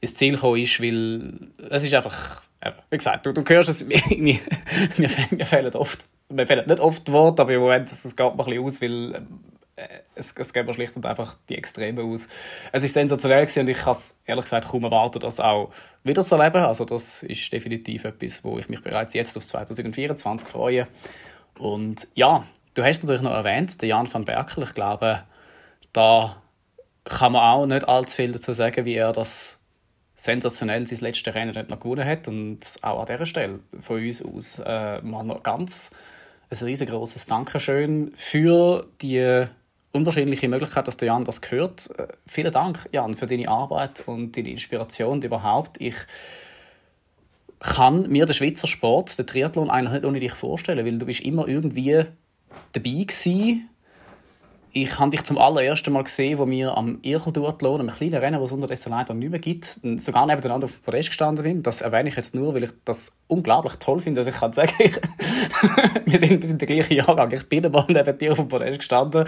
ins 0.01 0.15
Ziel 0.15 0.37
gekommen 0.37 0.63
ist, 0.63 0.81
weil 0.81 1.51
es 1.69 1.83
ist 1.83 1.95
einfach, 1.95 2.41
wie 2.89 2.97
gesagt, 2.97 3.27
du, 3.27 3.33
du 3.33 3.45
hörst 3.47 3.69
es, 3.69 3.85
mir, 4.17 4.39
fehlen 5.45 5.75
oft, 5.75 6.07
mir 6.31 6.47
fehlen 6.47 6.67
nicht 6.67 6.81
oft 6.81 7.13
Worte, 7.13 7.43
aber 7.43 7.53
im 7.53 7.61
Moment, 7.61 7.93
es 7.93 8.03
geht 8.03 8.19
mir 8.19 8.31
ein 8.31 8.37
bisschen 8.39 8.65
aus, 8.65 8.81
weil 8.81 9.15
äh, 9.17 9.21
es, 10.15 10.35
es 10.37 10.53
geben 10.53 10.73
schlicht 10.73 10.97
und 10.97 11.07
einfach 11.07 11.37
die 11.49 11.57
Extreme 11.57 12.03
aus. 12.03 12.29
Es 12.73 12.83
ist 12.83 12.95
sensationell 12.95 13.47
und 13.57 13.69
ich 13.69 13.79
kann 13.79 13.93
es 13.93 14.19
ehrlich 14.25 14.45
gesagt 14.45 14.69
kaum 14.69 14.85
erwarten, 14.85 15.19
das 15.21 15.41
auch 15.41 15.73
wieder 16.05 16.23
zu 16.23 16.37
erleben. 16.37 16.65
Also 16.65 16.85
das 16.85 17.23
ist 17.23 17.53
definitiv 17.53 18.05
etwas, 18.05 18.45
wo 18.45 18.59
ich 18.59 18.69
mich 18.69 18.83
bereits 18.83 19.15
jetzt 19.15 19.37
auf 19.37 19.45
2024 19.45 20.49
freue. 20.49 20.87
Und 21.59 22.09
ja, 22.15 22.47
du 22.75 22.85
hast 22.85 23.03
natürlich 23.03 23.23
noch 23.23 23.33
erwähnt, 23.33 23.81
den 23.83 23.89
Jan 23.89 24.13
van 24.13 24.25
Berkel. 24.25 24.65
Ich 24.65 24.75
glaube, 24.75 25.25
da 25.93 26.43
kann 27.05 27.33
man 27.33 27.43
auch 27.43 27.67
nicht 27.67 27.89
allzu 27.89 28.17
viel 28.17 28.33
dazu 28.33 28.53
sagen, 28.53 28.85
wie 28.85 28.95
er 28.95 29.13
das 29.13 29.61
sensationell 30.15 30.87
sein 30.87 30.99
letztes 31.01 31.35
Rennen 31.35 31.55
nicht 31.55 31.71
noch 31.71 31.81
gewonnen 31.81 32.07
hat. 32.07 32.29
Und 32.29 32.61
auch 32.83 33.01
an 33.01 33.07
dieser 33.07 33.27
Stelle 33.27 33.61
von 33.81 33.97
uns 33.97 34.23
aus 34.23 34.63
äh, 34.65 35.01
mal 35.03 35.25
noch 35.25 35.43
ganz 35.43 35.91
ein 36.51 36.67
riesengroßes 36.67 37.27
Dankeschön 37.27 38.13
für 38.17 38.87
die 39.03 39.47
unwahrscheinliche 39.95 40.49
Möglichkeit, 40.49 40.87
dass 40.89 40.97
der 40.97 41.09
Jan 41.09 41.25
das 41.25 41.41
gehört. 41.41 41.89
Äh, 41.99 42.09
vielen 42.27 42.53
Dank, 42.53 42.89
Jan, 42.93 43.15
für 43.15 43.27
deine 43.27 43.49
Arbeit 43.49 44.03
und 44.07 44.37
deine 44.37 44.51
Inspiration 44.51 45.23
überhaupt. 45.23 45.81
Ich 45.81 45.97
kann 47.61 48.11
mir 48.11 48.27
den 48.27 48.35
Schweizer 48.35 48.67
Sport, 48.67 49.19
den 49.19 49.27
Triathlon, 49.27 49.71
eigentlich 49.71 49.95
nicht 49.95 50.05
ohne 50.05 50.21
dich 50.21 50.35
vorstellen, 50.35 50.85
weil 50.85 50.99
du 50.99 51.07
bist 51.07 51.21
immer 51.21 51.49
irgendwie 51.49 52.05
dabei 52.73 53.05
gewesen 53.05 53.71
ich 54.77 54.99
habe 54.99 55.11
dich 55.11 55.23
zum 55.23 55.39
allerersten 55.39 55.93
Mal 55.93 56.03
gesehen, 56.03 56.37
wo 56.39 56.49
wir 56.49 56.77
am 56.77 56.99
Irchelduathlon, 57.03 57.81
einem 57.81 57.95
kleinen 57.95 58.17
Rennen, 58.17 58.41
das 58.41 58.49
es 58.49 58.53
unterdessen 58.53 58.91
leider 58.91 59.15
nicht 59.15 59.31
mehr 59.31 59.39
gibt, 59.39 59.79
sogar 59.99 60.27
nebeneinander 60.27 60.65
auf 60.65 60.73
dem 60.73 60.83
Podest 60.83 61.11
gestanden 61.11 61.45
bin. 61.45 61.63
Das 61.63 61.81
erwähne 61.81 62.09
ich 62.09 62.17
jetzt 62.17 62.35
nur, 62.35 62.55
weil 62.55 62.65
ich 62.65 62.73
das 62.85 63.17
unglaublich 63.29 63.75
toll 63.77 64.01
finde, 64.01 64.21
dass 64.21 64.35
ich 64.35 64.41
kann 64.41 64.53
sagen, 64.53 64.73
ich, 64.81 64.97
wir 66.07 66.19
sind 66.19 66.41
bis 66.41 66.51
in 66.51 66.59
der 66.59 66.67
gleichen 66.67 66.93
Jahrgang. 66.93 67.33
Ich 67.33 67.49
bin 67.49 67.71
mal 67.71 67.87
neben 67.89 68.19
dir 68.19 68.33
auf 68.33 68.39
dem 68.39 68.49
Podest 68.49 68.81
gestanden 68.81 69.27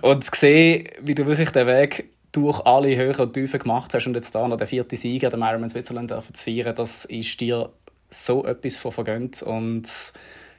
und 0.00 0.22
zu 0.22 0.30
sehen, 0.32 0.88
wie 1.00 1.16
du 1.16 1.26
wirklich 1.26 1.50
den 1.50 1.66
Weg 1.66 2.10
durch 2.30 2.64
alle 2.64 2.96
Höhen 2.96 3.16
und 3.16 3.32
Tiefen 3.32 3.58
gemacht 3.58 3.92
hast 3.94 4.06
und 4.06 4.14
jetzt 4.14 4.32
da 4.32 4.46
noch 4.46 4.56
der 4.56 4.68
vierte 4.68 4.96
Sieger, 4.96 5.28
der 5.28 5.40
Ironman 5.40 5.70
Switzerland, 5.70 6.14
zu 6.32 6.44
feiern, 6.44 6.74
das 6.74 7.04
ist 7.04 7.40
dir 7.40 7.68
so 8.10 8.44
etwas 8.44 8.76
von 8.76 8.92
vergönnt 8.92 9.42
und 9.42 10.12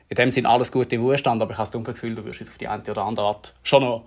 in 0.09 0.15
dem 0.15 0.29
Sinne 0.29 0.49
alles 0.49 0.73
Gute 0.73 0.95
im 0.95 1.03
Ruhestand, 1.03 1.41
aber 1.41 1.51
ich 1.53 1.57
habe 1.57 1.69
das 1.71 1.83
Gefühl, 1.83 2.15
du 2.15 2.25
wirst 2.25 2.41
es 2.41 2.49
auf 2.49 2.57
die 2.57 2.67
eine 2.67 2.83
oder 2.83 3.05
andere 3.05 3.25
Art 3.27 3.53
schon 3.63 3.81
noch 3.81 4.03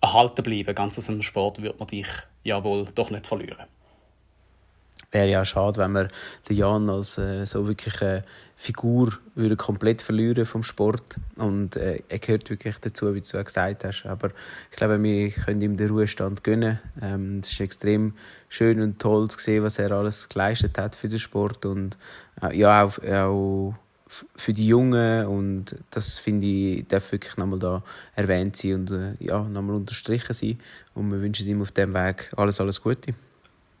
erhalten 0.00 0.42
bleiben. 0.42 0.74
Ganz 0.74 0.98
aus 0.98 1.06
dem 1.06 1.22
Sport 1.22 1.62
wird 1.62 1.78
man 1.78 1.88
dich 1.88 2.08
ja 2.44 2.62
wohl 2.62 2.86
doch 2.94 3.10
nicht 3.10 3.26
verlieren. 3.26 3.66
Wäre 5.10 5.28
ja 5.30 5.44
schade, 5.44 5.78
wenn 5.78 5.92
wir 5.92 6.08
den 6.48 6.56
Jan 6.56 6.90
als 6.90 7.16
äh, 7.16 7.46
so 7.46 7.66
wirklich 7.66 8.02
eine 8.02 8.24
Figur 8.56 9.12
würde 9.34 9.56
komplett 9.56 10.02
verlieren 10.02 10.44
vom 10.44 10.62
Sport. 10.62 11.18
Und 11.36 11.76
äh, 11.76 12.02
er 12.10 12.18
gehört 12.18 12.50
wirklich 12.50 12.78
dazu, 12.78 13.14
wie 13.14 13.22
du 13.22 13.44
gesagt 13.44 13.84
hast. 13.84 14.04
Aber 14.04 14.30
ich 14.70 14.76
glaube, 14.76 15.02
wir 15.02 15.30
können 15.30 15.62
ihm 15.62 15.78
den 15.78 15.88
Ruhestand 15.88 16.44
gönnen. 16.44 16.78
Ähm, 17.00 17.38
es 17.38 17.52
ist 17.52 17.60
extrem 17.60 18.14
schön 18.50 18.82
und 18.82 18.98
toll 18.98 19.28
zu 19.30 19.38
sehen, 19.38 19.64
was 19.64 19.78
er 19.78 19.92
alles 19.92 20.28
geleistet 20.28 20.76
hat 20.76 20.94
für 20.94 21.08
den 21.08 21.20
Sport. 21.20 21.64
Und 21.64 21.96
äh, 22.42 22.54
ja, 22.54 22.84
auch, 22.84 22.98
auch 22.98 23.74
für 24.36 24.52
die 24.52 24.66
Jungen 24.66 25.26
und 25.26 25.76
das 25.90 26.18
finde 26.18 26.46
ich 26.46 26.86
darf 26.86 27.12
wirklich 27.12 27.36
nochmal 27.36 27.58
da 27.58 27.82
erwähnt 28.14 28.56
sein 28.56 28.74
und 28.74 28.90
äh, 28.90 29.14
ja, 29.20 29.42
nochmal 29.42 29.76
unterstrichen 29.76 30.32
sein 30.32 30.58
und 30.94 31.10
wir 31.10 31.20
wünschen 31.20 31.46
ihm 31.46 31.62
auf 31.62 31.72
dem 31.72 31.94
Weg 31.94 32.30
alles, 32.36 32.60
alles 32.60 32.82
Gute. 32.82 33.14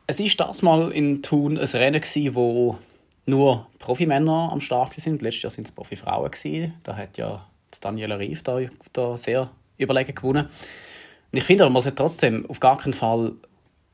Es 0.06 0.18
war 0.18 0.46
das 0.46 0.62
mal 0.62 0.90
in 0.92 1.22
Thun 1.22 1.58
ein 1.58 1.66
Rennen, 1.66 2.00
gewesen, 2.00 2.34
wo 2.34 2.78
nur 3.26 3.66
Profimänner 3.78 4.50
am 4.50 4.60
Start 4.60 4.94
sind. 4.94 5.20
Letztes 5.20 5.42
Jahr 5.42 5.52
waren 5.52 5.64
es 5.64 5.72
Profifrauen. 5.72 6.72
Da 6.82 6.96
hat 6.96 7.18
ja 7.18 7.46
Daniela 7.80 8.18
Rief 8.18 8.42
da, 8.42 8.58
da 8.92 9.16
sehr 9.18 9.50
überlegen 9.76 10.14
gewonnen. 10.14 10.46
Und 10.46 11.38
ich 11.38 11.44
finde, 11.44 11.68
man 11.68 11.82
sollte 11.82 11.96
trotzdem 11.96 12.48
auf 12.48 12.58
gar 12.58 12.78
keinen 12.78 12.94
Fall 12.94 13.34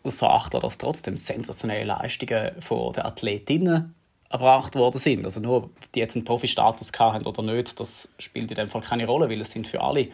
außer 0.05 0.31
achten, 0.31 0.61
dass 0.61 0.79
trotzdem 0.79 1.17
sensationelle 1.17 1.85
Leistungen 1.85 2.53
von 2.61 2.93
den 2.93 3.05
Athletinnen 3.05 3.95
erbracht 4.35 4.75
worden 4.75 4.99
sind. 4.99 5.25
Also 5.25 5.41
nur, 5.41 5.71
die 5.95 6.01
jetzt 6.01 6.17
einen 6.17 6.25
Profi-Status 6.25 6.91
haben 6.99 7.25
oder 7.25 7.43
nicht, 7.43 7.79
das 7.79 8.13
spielt 8.19 8.51
in 8.51 8.57
dem 8.57 8.69
Fall 8.69 8.83
keine 8.83 9.07
Rolle, 9.07 9.31
weil 9.31 9.41
es 9.41 9.53
sind 9.53 9.69
für 9.69 9.81
alle 9.81 10.09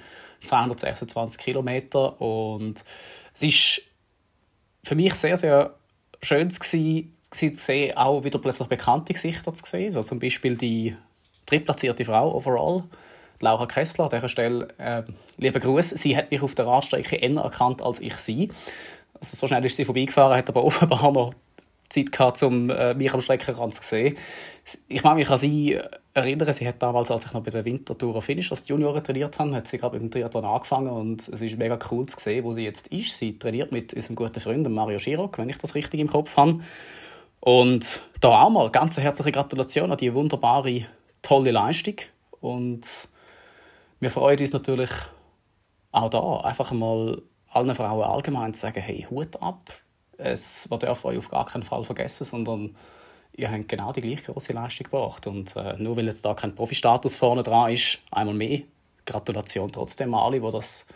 226 0.45 1.43
Kilometer 1.43 2.21
und 2.21 2.85
es 3.35 3.43
ist 3.43 3.83
für 4.85 4.95
mich 4.95 5.15
sehr, 5.15 5.39
sehr 5.39 5.75
schön 6.23 6.51
zu 6.51 6.61
sehen, 7.31 7.97
auch 7.97 8.23
wieder 8.23 8.39
plötzlich 8.39 8.69
bekannte 8.69 9.15
Gesichter 9.15 9.55
zu 9.55 9.65
sehen. 9.65 9.91
So 9.91 10.03
zum 10.03 10.19
Beispiel 10.19 10.57
die 10.57 10.95
drittplatzierte 11.47 12.05
Frau 12.05 12.35
overall, 12.35 12.85
Laura 13.41 13.67
Kessler. 13.67 14.05
An 14.05 14.11
dieser 14.11 14.29
Stelle, 14.29 14.69
äh, 14.77 15.03
lieber 15.39 15.61
Gruß. 15.61 15.91
Sie 15.91 16.15
hat 16.15 16.31
mich 16.31 16.43
auf 16.43 16.55
der 16.55 16.67
Radstrecke 16.67 17.17
eher 17.17 17.41
erkannt 17.41 17.81
als 17.81 18.01
ich 18.01 18.17
sie. 18.17 18.51
Also 19.19 19.37
so 19.37 19.47
schnell 19.47 19.65
ist 19.65 19.77
sie 19.77 19.85
vorbeigefahren, 19.87 20.37
hat 20.37 20.49
aber 20.51 20.65
offenbar 20.65 21.11
noch 21.11 21.33
Zeit 21.91 22.13
gehabt, 22.13 22.43
um 22.43 22.71
äh, 22.71 22.95
mich 22.95 23.13
am 23.13 23.21
Streckenrand 23.21 23.75
zu 23.75 23.83
sehen. 23.83 24.17
Ich 24.89 25.03
mag 25.03 25.17
mich 25.17 25.29
an 25.29 25.37
sie 25.37 25.79
erinnern, 26.15 26.53
sie 26.53 26.67
hat 26.67 26.81
damals, 26.83 27.11
als 27.11 27.27
ich 27.27 27.33
noch 27.33 27.43
bei 27.43 27.51
der 27.51 27.65
Wintertour 27.65 28.23
Finish 28.23 28.51
als 28.51 28.67
Junioren 28.69 29.03
trainiert 29.03 29.39
habe, 29.39 29.55
hat 29.55 29.67
sie 29.67 29.79
gerade 29.79 29.99
dem 29.99 30.11
Triathlon 30.11 30.45
angefangen 30.45 30.89
und 30.89 31.21
es 31.29 31.41
ist 31.41 31.59
mega 31.59 31.79
cool 31.91 32.07
zu 32.07 32.19
sehen, 32.19 32.45
wo 32.45 32.53
sie 32.53 32.63
jetzt 32.63 32.89
ist. 32.89 33.19
Sie 33.19 33.39
trainiert 33.39 33.73
mit 33.73 33.93
unserem 33.93 34.17
guten 34.17 34.41
Freund 34.41 34.69
Mario 34.69 34.99
Schirok, 34.99 35.39
wenn 35.39 35.49
ich 35.49 35.59
das 35.59 35.75
richtig 35.75 36.01
im 36.01 36.09
Kopf 36.09 36.37
habe. 36.37 36.61
Und 37.41 38.03
da 38.21 38.43
auch 38.43 38.51
mal 38.51 38.71
ganz 38.71 38.99
herzliche 38.99 39.33
Gratulation 39.33 39.91
an 39.91 39.97
die 39.97 40.15
wunderbare, 40.15 40.85
tolle 41.23 41.51
Leistung. 41.51 41.97
Und 42.41 43.09
wir 43.99 44.11
freuen 44.11 44.39
uns 44.39 44.53
natürlich 44.53 44.91
auch 45.93 46.11
da 46.11 46.41
einfach 46.41 46.71
mal 46.73 47.23
allen 47.49 47.75
Frauen 47.75 48.05
allgemein 48.05 48.55
zu 48.55 48.61
sagen, 48.61 48.81
hey, 48.81 49.07
Hut 49.11 49.43
ab. 49.43 49.73
Es, 50.23 50.69
darf 50.79 51.05
euch 51.05 51.19
auf 51.19 51.31
gar 51.31 51.47
keinen 51.47 51.63
Fall 51.63 51.85
vergessen, 51.85 52.25
sondern 52.25 52.77
ihr 53.37 53.51
habt 53.51 53.69
genau 53.69 53.93
die 53.93 54.01
gleiche 54.01 54.33
große 54.33 54.53
Leistung 54.53 54.85
gebracht. 54.85 55.27
Und 55.27 55.57
äh, 55.57 55.77
nur 55.79 55.97
weil 55.97 56.07
jetzt 56.07 56.25
da 56.25 56.35
kein 56.35 56.55
Profi-Status 56.55 57.17
vorne 57.17 57.43
dran 57.43 57.73
ist, 57.73 57.99
einmal 58.11 58.35
mehr, 58.35 58.61
Gratulation 59.07 59.73
trotzdem 59.73 60.15
an 60.15 60.21
alle, 60.21 60.41
die 60.41 60.51
das 60.51 60.87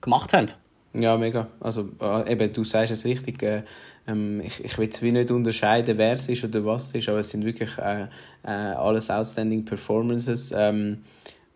gemacht 0.00 0.32
haben. 0.32 0.48
Ja, 0.92 1.16
mega. 1.16 1.48
Also 1.60 1.88
äh, 2.00 2.32
eben, 2.32 2.52
du 2.52 2.62
sagst 2.62 2.92
es 2.92 3.04
richtig, 3.04 3.42
äh, 3.42 3.64
ähm, 4.06 4.40
ich, 4.40 4.64
ich 4.64 4.78
will 4.78 4.88
es 4.88 5.02
nicht 5.02 5.30
unterscheiden, 5.30 5.98
wer 5.98 6.14
es 6.14 6.28
ist 6.28 6.44
oder 6.44 6.64
was 6.64 6.88
es 6.88 6.94
ist, 6.94 7.08
aber 7.08 7.18
es 7.18 7.30
sind 7.30 7.44
wirklich 7.44 7.76
äh, 7.78 8.06
äh, 8.44 8.48
alles 8.48 9.10
outstanding 9.10 9.64
Performances. 9.64 10.52
Ähm, 10.56 11.04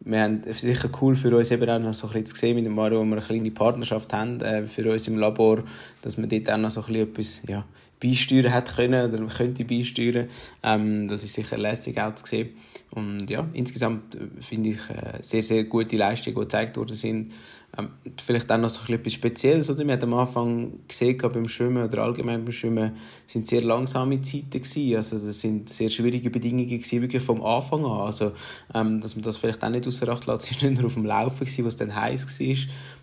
wir 0.00 0.22
haben 0.22 0.42
sicher 0.52 0.88
cool 1.00 1.16
für 1.16 1.36
uns 1.36 1.50
eben 1.50 1.68
auch 1.68 1.78
noch 1.78 1.94
so 1.94 2.08
ein 2.08 2.22
bisschen 2.22 2.54
mit 2.54 2.64
dem 2.64 2.74
Mario, 2.74 3.00
wo 3.00 3.04
wir 3.04 3.16
eine 3.16 3.26
kleine 3.26 3.50
Partnerschaft 3.50 4.12
haben 4.12 4.40
äh, 4.40 4.66
für 4.66 4.90
uns 4.90 5.08
im 5.08 5.18
Labor, 5.18 5.64
dass 6.02 6.16
wir 6.16 6.26
dort 6.26 6.50
auch 6.50 6.56
noch 6.56 6.70
so 6.70 6.82
ein 6.82 6.86
bisschen 6.86 7.08
etwas 7.08 7.42
ja, 7.48 7.64
beisteuern 8.00 8.52
hätte 8.52 8.74
können 8.74 9.12
oder 9.12 9.34
könnte 9.34 9.64
beisteuern. 9.64 10.28
Ähm, 10.62 11.08
das 11.08 11.24
ist 11.24 11.34
sicher 11.34 11.58
lässig 11.58 12.00
auch 12.00 12.14
zu 12.14 12.26
sehen. 12.26 12.50
Und 12.90 13.28
ja, 13.28 13.46
insgesamt 13.52 14.14
äh, 14.14 14.28
finde 14.40 14.70
ich 14.70 14.78
äh, 14.90 15.20
sehr, 15.20 15.42
sehr 15.42 15.64
gute 15.64 15.96
Leistungen, 15.96 16.36
die 16.36 16.42
gezeigt 16.42 16.76
worden 16.76 16.94
sind. 16.94 17.32
Ähm, 17.76 17.90
vielleicht 18.24 18.50
auch 18.50 18.56
noch 18.56 18.70
so 18.70 18.80
etwas 18.90 19.12
Spezielles. 19.12 19.68
Oder? 19.68 19.86
Wir 19.86 19.92
haben 19.92 20.12
am 20.12 20.14
Anfang 20.14 20.72
gesehen, 20.88 21.18
beim 21.18 21.48
Schwimmen 21.48 21.84
oder 21.84 22.02
allgemein 22.02 22.44
beim 22.44 22.52
Schwimmen 22.52 22.96
sind 23.26 23.46
sehr 23.46 23.60
langsame 23.60 24.22
Zeiten 24.22 24.50
gewesen. 24.50 24.96
Also 24.96 25.18
das 25.18 25.40
sind 25.40 25.68
sehr 25.68 25.90
schwierige 25.90 26.30
Bedingungen 26.30 26.66
gewesen, 26.66 27.02
wirklich 27.02 27.22
vom 27.22 27.42
Anfang 27.42 27.84
an. 27.84 28.00
Also, 28.00 28.32
ähm, 28.74 29.02
dass 29.02 29.16
man 29.16 29.22
das 29.22 29.36
vielleicht 29.36 29.62
auch 29.62 29.68
nicht 29.68 29.86
außer 29.86 30.08
Acht 30.08 30.26
lässt, 30.26 30.50
war 30.62 30.70
nicht 30.70 30.80
nur 30.80 30.86
auf 30.86 30.94
dem 30.94 31.04
Laufen, 31.04 31.40
gewesen, 31.40 31.64
wo 31.64 31.68
es 31.68 31.76
dann 31.76 31.94
heiß 31.94 32.40
war, 32.40 32.56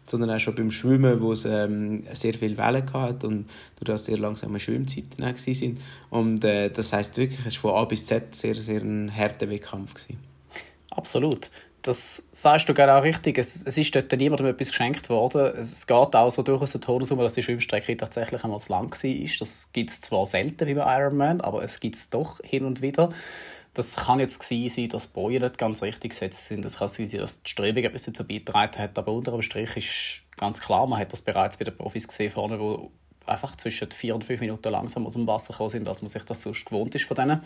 sondern 0.05 0.31
auch 0.31 0.39
schon 0.39 0.55
beim 0.55 0.71
Schwimmen, 0.71 1.21
wo 1.21 1.31
es 1.31 1.45
ähm, 1.45 2.03
sehr 2.13 2.33
viel 2.33 2.57
Wellen 2.57 2.91
hatte 2.93 3.27
und 3.27 3.49
durch 3.77 3.87
das 3.87 4.05
sehr 4.05 4.17
langsame 4.17 4.59
Schwimmzeiten 4.59 5.23
auch 5.23 5.37
sind. 5.37 5.79
Und 6.09 6.43
äh, 6.43 6.69
das 6.69 6.93
heisst 6.93 7.17
wirklich, 7.17 7.39
es 7.45 7.63
war 7.63 7.73
von 7.73 7.81
A 7.81 7.85
bis 7.85 8.05
Z 8.05 8.35
sehr, 8.35 8.55
sehr 8.55 8.81
ein 8.81 9.11
harter 9.15 9.49
Wettkampf. 9.49 9.93
Absolut 10.91 11.49
das 11.85 12.27
sagst 12.31 12.67
du 12.67 12.73
genau 12.73 12.99
richtig. 12.99 13.37
Es, 13.37 13.63
es 13.63 13.77
ist 13.77 13.95
dort 13.95 14.11
niemandem 14.11 14.47
etwas 14.47 14.69
geschenkt 14.69 15.09
worden. 15.09 15.53
Es, 15.55 15.71
es 15.71 15.85
geht 15.85 16.15
auch 16.15 16.31
so 16.31 16.41
durchaus 16.41 16.71
der 16.71 16.81
Todessumme, 16.81 17.23
dass 17.23 17.33
die 17.33 17.43
Schwimmstrecke 17.43 17.95
tatsächlich 17.95 18.43
einmal 18.43 18.59
zu 18.59 18.71
lang 18.71 18.91
war. 18.91 19.37
Das 19.39 19.69
gibt 19.71 19.89
es 19.91 20.01
zwar 20.01 20.25
selten 20.25 20.67
wie 20.67 20.73
bei 20.73 20.97
Ironman, 20.97 21.41
aber 21.41 21.63
es 21.63 21.79
gibt 21.79 21.95
es 21.95 22.09
doch 22.09 22.39
hin 22.43 22.65
und 22.65 22.81
wieder. 22.81 23.11
Das 23.75 23.95
kann 23.95 24.19
jetzt 24.21 24.41
sein, 24.41 24.89
dass 24.89 25.07
Bojen 25.07 25.43
nicht 25.43 25.57
ganz 25.57 25.83
richtig 25.83 26.11
gesetzt 26.11 26.45
sind. 26.45 26.63
Das 26.63 26.77
kann 26.77 26.87
sein, 26.87 27.09
dass 27.11 27.43
die 27.43 27.49
Strebung 27.49 27.83
etwas 27.83 28.03
dazu 28.03 28.25
beigetragen 28.25 28.79
hat. 28.79 28.97
Aber 28.97 29.11
unter 29.11 29.31
dem 29.31 29.41
Strich 29.41 29.75
ist 29.75 30.37
ganz 30.37 30.61
klar, 30.61 30.87
man 30.87 30.97
hat 30.97 31.11
das 31.11 31.21
bereits 31.21 31.57
bei 31.57 31.65
den 31.65 31.75
Profis 31.75 32.07
gesehen, 32.07 32.31
vorne, 32.31 32.57
wo 32.57 32.89
einfach 33.25 33.55
zwischen 33.57 33.91
vier 33.91 34.15
und 34.15 34.23
fünf 34.23 34.39
Minuten 34.39 34.69
langsam 34.69 35.05
aus 35.05 35.13
dem 35.13 35.27
Wasser 35.27 35.53
gekommen 35.53 35.69
sind, 35.69 35.89
als 35.89 36.01
man 36.01 36.09
sich 36.09 36.23
das 36.23 36.41
sonst 36.41 36.65
gewohnt 36.65 36.95
ist 36.95 37.05
von 37.05 37.15
denen. 37.15 37.41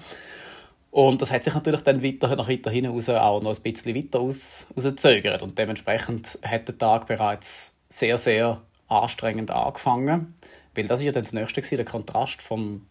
Und 0.91 1.21
das 1.21 1.31
hat 1.31 1.43
sich 1.43 1.53
natürlich 1.53 1.81
dann 1.81 2.03
weiter, 2.03 2.35
nach 2.35 2.47
weiter 2.47 2.71
hinaus 2.71 3.09
auch 3.09 3.41
noch 3.41 3.55
ein 3.55 3.61
bisschen 3.63 3.95
weiter 3.95 4.19
aus, 4.19 4.67
ausgezögert. 4.75 5.41
Und 5.41 5.57
dementsprechend 5.57 6.37
hat 6.43 6.67
der 6.67 6.77
Tag 6.77 7.07
bereits 7.07 7.75
sehr, 7.89 8.17
sehr 8.19 8.61
anstrengend 8.87 9.49
angefangen. 9.49 10.35
Weil 10.75 10.87
das 10.87 10.99
ist 10.99 11.07
ja 11.07 11.11
dann 11.11 11.23
das 11.23 11.33
Nächste 11.33 11.61
gewesen, 11.61 11.77
der 11.77 11.85
Kontrast 11.85 12.41
vom 12.41 12.85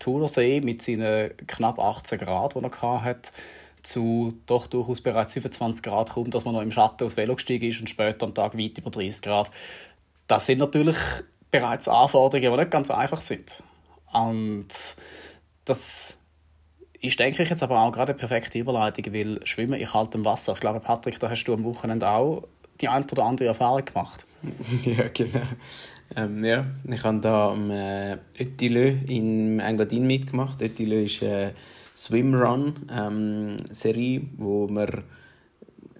Thunersee 0.00 0.60
mit 0.60 0.82
seinen 0.82 1.36
knapp 1.46 1.78
18 1.78 2.18
Grad, 2.18 2.54
die 2.56 2.64
er 2.64 3.04
hatte, 3.04 3.30
zu 3.82 4.34
doch 4.46 4.66
durchaus 4.66 5.00
bereits 5.00 5.32
25 5.32 5.82
Grad 5.82 6.10
kommt, 6.10 6.34
dass 6.34 6.44
man 6.44 6.54
noch 6.54 6.62
im 6.62 6.72
Schatten 6.72 7.04
aus 7.04 7.16
Velo 7.16 7.36
gestiegen 7.36 7.68
ist 7.68 7.80
und 7.80 7.88
später 7.88 8.26
am 8.26 8.34
Tag 8.34 8.58
weit 8.58 8.78
über 8.78 8.90
30 8.90 9.22
Grad. 9.22 9.50
Das 10.26 10.46
sind 10.46 10.58
natürlich 10.58 10.96
bereits 11.50 11.88
Anforderungen, 11.88 12.52
die 12.52 12.58
nicht 12.58 12.70
ganz 12.70 12.90
einfach 12.90 13.20
sind. 13.20 13.62
Und 14.12 14.68
das 15.64 16.18
ist, 17.00 17.18
denke 17.18 17.42
ich, 17.42 17.50
jetzt 17.50 17.62
aber 17.62 17.80
auch 17.80 17.92
gerade 17.92 18.12
eine 18.12 18.18
perfekte 18.18 18.58
Überleitung, 18.58 19.12
weil 19.14 19.46
Schwimmen 19.46 19.80
in 19.80 19.86
kaltem 19.86 20.24
Wasser. 20.24 20.52
Ich 20.52 20.60
glaube, 20.60 20.80
Patrick, 20.80 21.18
da 21.18 21.30
hast 21.30 21.44
du 21.44 21.54
am 21.54 21.64
Wochenende 21.64 22.08
auch 22.08 22.44
die 22.80 22.88
ein 22.88 23.04
oder 23.10 23.24
andere 23.24 23.48
Erfahrung 23.48 23.84
gemacht. 23.84 24.26
ja, 24.84 25.08
genau. 25.08 25.46
Ähm, 26.16 26.44
ja, 26.44 26.66
ich 26.90 27.04
habe 27.04 27.20
da 27.20 27.50
am 27.50 27.70
äh, 27.70 28.18
Ötilö 28.38 28.94
in 29.06 29.60
Engadin 29.60 30.06
mitgemacht. 30.06 30.60
Ötilö 30.60 31.04
ist 31.04 31.22
eine 31.22 31.52
Swimrun 31.94 32.74
ähm, 32.90 33.56
Serie, 33.70 34.22
wo 34.36 34.68
wir 34.68 35.04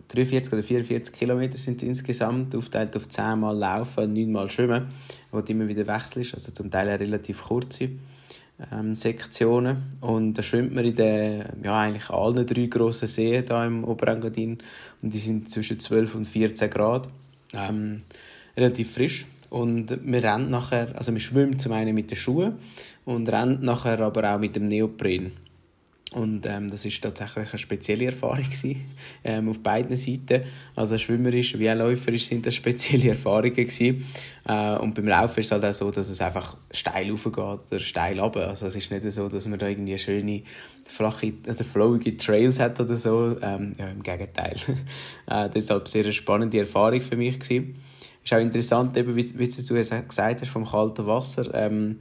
43 0.09 0.53
oder 0.53 0.63
44 0.63 1.15
Kilometer 1.15 1.57
sind 1.57 1.83
insgesamt, 1.85 2.55
aufgeteilt 2.57 2.97
auf 2.97 3.09
10 3.09 3.39
Mal 3.39 3.57
Laufen 3.57 4.05
und 4.05 4.15
9 4.15 4.33
Mal 4.33 4.51
Schwimmen, 4.51 4.89
wo 5.31 5.41
du 5.41 5.53
immer 5.53 5.69
wieder 5.69 5.87
wechselst, 5.87 6.35
also 6.35 6.51
zum 6.51 6.71
Teil 6.71 6.89
relativ 6.89 7.45
kurze 7.45 7.91
ähm, 8.73 8.95
Sektionen. 8.95 9.85
Und 10.01 10.35
da 10.35 10.43
schwimmt 10.43 10.75
man 10.75 10.85
in 10.85 10.97
den, 10.97 11.45
ja, 11.63 11.81
eigentlich 11.81 12.11
allen 12.11 12.47
drei 12.47 12.67
grossen 12.67 13.07
Seen 13.07 13.45
hier 13.47 13.65
im 13.65 13.85
Oberengadin. 13.85 14.59
Und 15.03 15.15
die 15.15 15.19
sind 15.19 15.51
zwischen 15.51 15.79
12 15.79 16.15
und 16.17 16.27
14 16.27 16.71
Grad. 16.71 17.09
Ähm, 17.53 18.03
relativ 18.57 18.93
frisch. 18.93 19.27
Und 19.51 19.99
wir 20.05 20.23
rennen 20.23 20.49
nachher, 20.49 20.95
also 20.97 21.13
wir 21.13 21.21
schwimmen 21.21 21.59
zum 21.59 21.73
einen 21.73 21.95
mit 21.95 22.11
den 22.11 22.17
Schuhen 22.17 22.55
und 23.05 23.29
rennen 23.29 23.59
nachher 23.63 23.99
aber 24.01 24.35
auch 24.35 24.39
mit 24.39 24.55
dem 24.55 24.69
Neopren. 24.69 25.33
Und 26.13 26.45
ähm, 26.47 26.69
das 26.69 26.85
ist 26.85 27.01
tatsächlich 27.01 27.51
eine 27.51 27.59
spezielle 27.59 28.07
Erfahrung 28.07 28.43
gewesen, 28.43 28.85
ähm, 29.23 29.49
auf 29.49 29.61
beiden 29.61 29.97
Seiten. 29.97 30.43
Also 30.75 30.99
schwimmerisch 30.99 31.57
wie 31.57 31.71
auch 31.71 31.77
läuferisch 31.77 32.25
sind 32.27 32.45
das 32.45 32.57
spezielle 32.57 33.09
Erfahrungen 33.11 33.55
gewesen. 33.55 34.05
Äh, 34.45 34.77
und 34.79 34.95
beim 34.95 35.07
Laufen 35.07 35.39
ist 35.39 35.47
es 35.47 35.53
halt 35.53 35.65
auch 35.65 35.73
so, 35.73 35.91
dass 35.93 36.09
es 36.09 36.21
einfach 36.21 36.57
steil 36.73 37.11
raufgeht 37.11 37.39
oder 37.39 37.79
steil 37.79 38.19
runter. 38.19 38.49
Also 38.49 38.67
es 38.67 38.75
ist 38.75 38.91
nicht 38.91 39.05
so, 39.13 39.29
dass 39.29 39.47
man 39.47 39.59
da 39.61 39.69
irgendwie 39.69 39.97
schöne, 39.99 40.43
flache 40.85 41.33
oder 41.45 41.65
flowige 41.65 42.17
Trails 42.17 42.59
hat 42.59 42.81
oder 42.81 42.97
so. 42.97 43.37
Ähm, 43.41 43.75
ja, 43.79 43.89
im 43.89 44.03
Gegenteil. 44.03 44.57
äh, 45.31 45.49
deshalb 45.49 45.87
sehr 45.87 46.03
eine 46.03 46.13
spannende 46.13 46.59
Erfahrung 46.59 47.01
für 47.03 47.17
mich 47.17 47.39
gewesen. 47.39 47.77
Ist 48.25 48.35
auch 48.35 48.39
interessant, 48.39 48.97
eben, 48.97 49.15
wie, 49.15 49.39
wie 49.39 49.49
du 49.49 49.75
gesagt 49.75 50.41
hast, 50.41 50.51
vom 50.51 50.67
kalten 50.67 51.07
Wasser. 51.07 51.55
Ähm, 51.55 52.01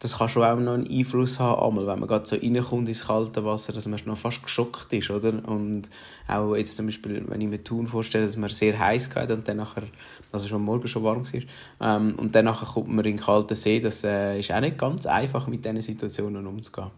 das 0.00 0.18
kann 0.18 0.28
schon 0.28 0.44
auch 0.44 0.56
noch 0.56 0.74
einen 0.74 0.88
Einfluss 0.88 1.40
haben, 1.40 1.60
einmal, 1.60 1.86
wenn 1.88 1.98
man 1.98 2.08
gerade 2.08 2.24
so 2.24 2.36
reinkommt 2.36 2.88
ins 2.88 3.06
kalte 3.06 3.44
Wasser, 3.44 3.72
dass 3.72 3.86
man 3.86 3.98
noch 4.04 4.16
fast 4.16 4.42
geschockt 4.42 4.92
ist, 4.92 5.10
oder? 5.10 5.32
Und 5.48 5.88
auch 6.28 6.54
jetzt 6.54 6.76
zum 6.76 6.86
Beispiel, 6.86 7.24
wenn 7.26 7.40
ich 7.40 7.48
mir 7.48 7.62
Thun 7.64 7.86
vorstelle, 7.86 8.24
dass 8.24 8.36
man 8.36 8.48
sehr 8.48 8.78
heiß 8.78 9.10
geht 9.10 9.30
und 9.30 9.48
dann 9.48 9.56
nachher, 9.56 9.82
also 10.30 10.46
schon 10.46 10.62
morgen 10.62 10.86
schon 10.86 11.02
warm 11.02 11.24
war, 11.24 11.96
ähm, 11.96 12.14
und 12.16 12.34
dann 12.34 12.44
nachher 12.44 12.66
kommt 12.66 12.88
man 12.88 13.04
in 13.04 13.16
den 13.16 13.20
kalten 13.20 13.56
See, 13.56 13.80
das 13.80 14.04
äh, 14.04 14.38
ist 14.38 14.52
auch 14.52 14.60
nicht 14.60 14.78
ganz 14.78 15.04
einfach, 15.06 15.48
mit 15.48 15.64
diesen 15.64 15.82
Situationen 15.82 16.46
umzugehen. 16.46 16.90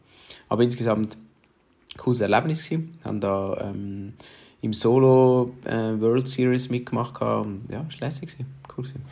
Aber 0.50 0.62
insgesamt 0.62 1.16
ein 1.16 1.96
cooles 1.96 2.20
Erlebnis 2.20 2.64
gewesen. 2.64 2.98
Wir 3.00 3.08
haben 3.08 3.20
da 3.20 3.70
ähm, 3.70 4.12
im 4.60 4.74
Solo 4.74 5.54
äh, 5.64 5.98
World 6.00 6.28
Series 6.28 6.68
mitgemacht 6.68 7.20
und 7.22 7.62
ja, 7.70 7.82
es 7.88 7.98
war 7.98 8.08
lässig, 8.08 8.36
cool 8.76 8.84
gewesen. 8.84 9.02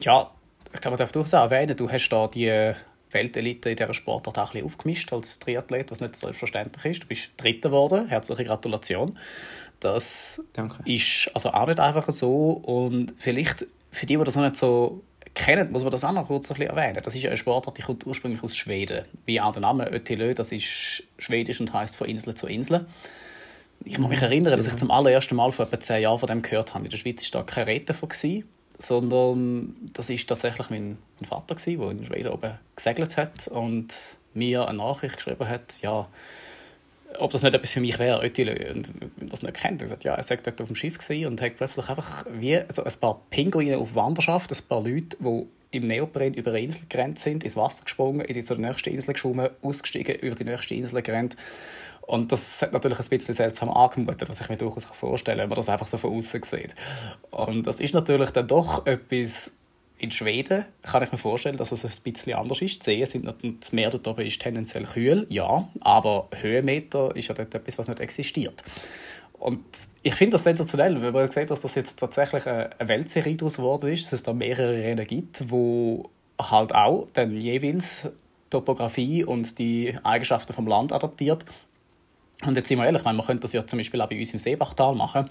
Ja, 0.00 0.30
ich 0.72 0.80
glaube, 0.80 0.94
ich 0.94 0.98
darf 0.98 1.10
durchaus 1.10 1.32
erwähnen, 1.32 1.76
du 1.76 1.90
hast 1.90 2.08
da 2.10 2.28
die 2.28 2.74
Weltelite 3.10 3.70
in 3.70 3.76
dieser 3.76 3.94
Sportart 3.94 4.38
auch 4.38 4.48
ein 4.48 4.52
bisschen 4.52 4.66
aufgemischt 4.66 5.12
als 5.12 5.38
Triathlet, 5.38 5.90
was 5.90 6.00
nicht 6.00 6.16
selbstverständlich 6.16 6.84
ist. 6.84 7.02
Du 7.04 7.06
bist 7.06 7.30
Dritter 7.36 7.70
geworden. 7.70 8.08
Herzliche 8.08 8.44
Gratulation. 8.44 9.18
Das 9.80 10.42
Danke. 10.52 10.76
ist 10.84 11.30
also 11.34 11.50
auch 11.50 11.66
nicht 11.66 11.80
einfach 11.80 12.10
so. 12.10 12.52
Und 12.52 13.14
vielleicht 13.18 13.66
für 13.90 14.06
die, 14.06 14.16
die 14.16 14.24
das 14.24 14.36
noch 14.36 14.42
nicht 14.42 14.56
so 14.56 15.02
kennen, 15.34 15.70
muss 15.70 15.82
man 15.82 15.92
das 15.92 16.04
auch 16.04 16.12
noch 16.12 16.26
kurz 16.26 16.50
ein 16.50 16.56
bisschen 16.56 16.76
erwähnen. 16.76 17.00
Das 17.02 17.14
ist 17.14 17.22
ja 17.22 17.30
eine 17.30 17.36
Sportart, 17.36 17.78
die 17.78 17.82
kommt 17.82 18.06
ursprünglich 18.06 18.42
aus 18.42 18.56
Schweden. 18.56 19.04
Wie 19.24 19.40
auch 19.40 19.52
der 19.52 19.62
Name 19.62 19.90
Ötilö, 19.90 20.34
das 20.34 20.52
ist 20.52 21.04
schwedisch 21.18 21.60
und 21.60 21.72
heißt 21.72 21.96
von 21.96 22.08
Insel 22.08 22.34
zu 22.34 22.46
Insel. 22.46 22.86
Ich 23.84 23.94
kann 23.94 24.08
mich 24.08 24.20
erinnern, 24.20 24.56
dass 24.56 24.66
ich 24.66 24.76
zum 24.76 24.90
allerersten 24.90 25.36
Mal 25.36 25.52
vor 25.52 25.66
etwa 25.66 25.78
zehn 25.78 26.02
Jahren 26.02 26.18
von 26.18 26.26
dem 26.26 26.42
gehört 26.42 26.74
habe. 26.74 26.84
In 26.84 26.90
der 26.90 26.98
Schweiz 26.98 27.22
war 27.32 27.42
da 27.42 27.46
keine 27.46 27.68
Rede 27.68 27.86
davon 27.86 28.08
sondern 28.78 29.74
das 29.92 30.08
ist 30.08 30.28
tatsächlich 30.28 30.70
mein, 30.70 30.98
mein 31.20 31.28
Vater 31.28 31.56
gewesen, 31.56 31.80
der 31.80 31.90
in 31.90 32.04
Schweden 32.04 32.32
oben 32.32 32.58
gesegelt 32.76 33.16
hat 33.16 33.48
und 33.48 33.94
mir 34.34 34.68
eine 34.68 34.78
Nachricht 34.78 35.16
geschrieben 35.16 35.48
hat, 35.48 35.80
ja, 35.82 36.08
ob 37.18 37.32
das 37.32 37.42
nicht 37.42 37.54
etwas 37.54 37.72
für 37.72 37.80
mich 37.80 37.98
wäre, 37.98 38.24
Ötilö. 38.24 38.72
Und 38.72 38.92
das 39.20 39.42
nicht 39.42 39.54
kennt, 39.54 39.80
er 39.80 39.86
gesagt, 39.86 40.04
ja, 40.04 40.14
er 40.14 40.22
sagt 40.22 40.46
dort 40.46 40.60
auf 40.60 40.68
dem 40.68 40.76
Schiff 40.76 40.98
und 41.26 41.40
hat 41.40 41.56
plötzlich 41.56 41.88
einfach 41.88 42.26
wie 42.30 42.56
also 42.56 42.84
ein 42.84 42.92
paar 43.00 43.20
Pinguine 43.30 43.78
auf 43.78 43.94
Wanderschaft, 43.94 44.52
ein 44.52 44.68
paar 44.68 44.82
Leute, 44.82 45.16
die 45.18 45.46
im 45.70 45.86
Neopren 45.86 46.34
über 46.34 46.50
eine 46.50 46.60
Insel 46.60 46.82
gerannt 46.88 47.18
sind, 47.18 47.44
ins 47.44 47.56
Wasser 47.56 47.84
gesprungen, 47.84 48.20
in 48.20 48.34
die 48.34 48.42
zur 48.42 48.58
nächsten 48.58 48.90
Insel 48.90 49.12
geschwommen, 49.12 49.50
ausgestiegen, 49.62 50.16
über 50.16 50.34
die 50.34 50.44
nächste 50.44 50.74
Insel 50.74 51.02
gerannt. 51.02 51.36
Und 52.08 52.32
das 52.32 52.62
hat 52.62 52.72
natürlich 52.72 52.98
ein 52.98 53.08
bisschen 53.10 53.34
seltsam 53.34 53.68
angemutet, 53.68 54.30
was 54.30 54.40
ich 54.40 54.48
mir 54.48 54.56
durchaus 54.56 54.86
vorstellen 54.86 55.36
kann, 55.36 55.42
wenn 55.42 55.48
man 55.50 55.56
das 55.56 55.68
einfach 55.68 55.86
so 55.86 55.98
von 55.98 56.16
außen 56.16 56.42
sieht. 56.42 56.74
Und 57.30 57.66
das 57.66 57.80
ist 57.80 57.92
natürlich 57.92 58.30
dann 58.30 58.48
doch 58.48 58.86
etwas 58.86 59.54
in 59.98 60.10
Schweden 60.10 60.64
kann 60.82 61.02
ich 61.02 61.12
mir 61.12 61.18
vorstellen, 61.18 61.58
dass 61.58 61.70
es 61.70 61.84
ein 61.84 62.02
bisschen 62.02 62.32
anders 62.32 62.62
ist. 62.62 62.80
Die 62.80 62.84
Seen 62.84 63.04
sind 63.04 63.42
nicht, 63.42 63.62
das 63.62 63.72
Meer 63.72 63.90
dort 63.90 64.08
oben 64.08 64.24
ist 64.24 64.40
tendenziell 64.40 64.84
kühl, 64.84 65.26
ja, 65.28 65.68
aber 65.80 66.28
Höhenmeter 66.34 67.14
ist 67.14 67.28
ja 67.28 67.34
dort 67.34 67.54
etwas, 67.54 67.76
was 67.76 67.88
nicht 67.88 68.00
existiert. 68.00 68.62
Und 69.34 69.60
ich 70.02 70.14
finde 70.14 70.36
das 70.36 70.44
sensationell, 70.44 71.02
wenn 71.02 71.12
man 71.12 71.30
sieht, 71.30 71.50
dass 71.50 71.60
das 71.60 71.74
jetzt 71.74 71.98
tatsächlich 71.98 72.46
eine 72.46 72.70
Weltserie 72.78 73.36
daraus 73.36 73.56
geworden 73.56 73.92
ist, 73.92 74.04
dass 74.04 74.14
es 74.14 74.22
da 74.22 74.32
mehrere 74.32 74.72
Rennen 74.72 75.06
gibt, 75.06 75.50
wo 75.50 76.08
halt 76.40 76.74
auch 76.74 77.08
dann 77.12 77.38
jeweils 77.38 78.08
Topografie 78.50 79.24
und 79.24 79.58
die 79.58 79.94
Eigenschaften 80.02 80.52
vom 80.52 80.66
Land 80.66 80.92
adaptiert. 80.92 81.44
Und 82.44 82.56
jetzt 82.56 82.68
sind 82.68 82.78
wir 82.78 82.86
ehrlich, 82.86 83.04
man 83.04 83.20
könnte 83.20 83.42
das 83.42 83.52
ja 83.52 83.66
zum 83.66 83.78
Beispiel 83.78 84.00
auch 84.00 84.08
bei 84.08 84.18
uns 84.18 84.32
im 84.32 84.38
Seebachtal 84.38 84.94
machen, 84.94 85.28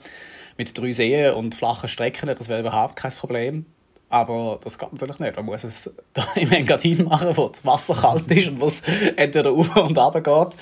mit 0.57 0.77
drei 0.77 0.91
Seen 0.91 1.33
und 1.33 1.55
flachen 1.55 1.87
Strecken, 1.87 2.33
das 2.35 2.49
wäre 2.49 2.59
überhaupt 2.59 2.95
kein 2.95 3.11
Problem. 3.11 3.65
Aber 4.09 4.59
das 4.63 4.79
geht 4.79 4.91
natürlich 4.93 5.19
nicht. 5.19 5.35
Man 5.35 5.45
muss 5.45 5.63
es 5.63 5.93
da 6.13 6.25
im 6.35 6.51
Engadin 6.51 7.03
machen, 7.05 7.35
wo 7.35 7.49
das 7.49 7.65
Wasser 7.65 7.93
kalt 7.93 8.31
ist 8.31 8.47
und 8.49 8.61
wo 8.61 8.65
es 8.65 8.81
entweder 9.15 9.51
auf 9.51 9.75
und 9.75 9.97
runter 9.97 10.21
geht. 10.21 10.55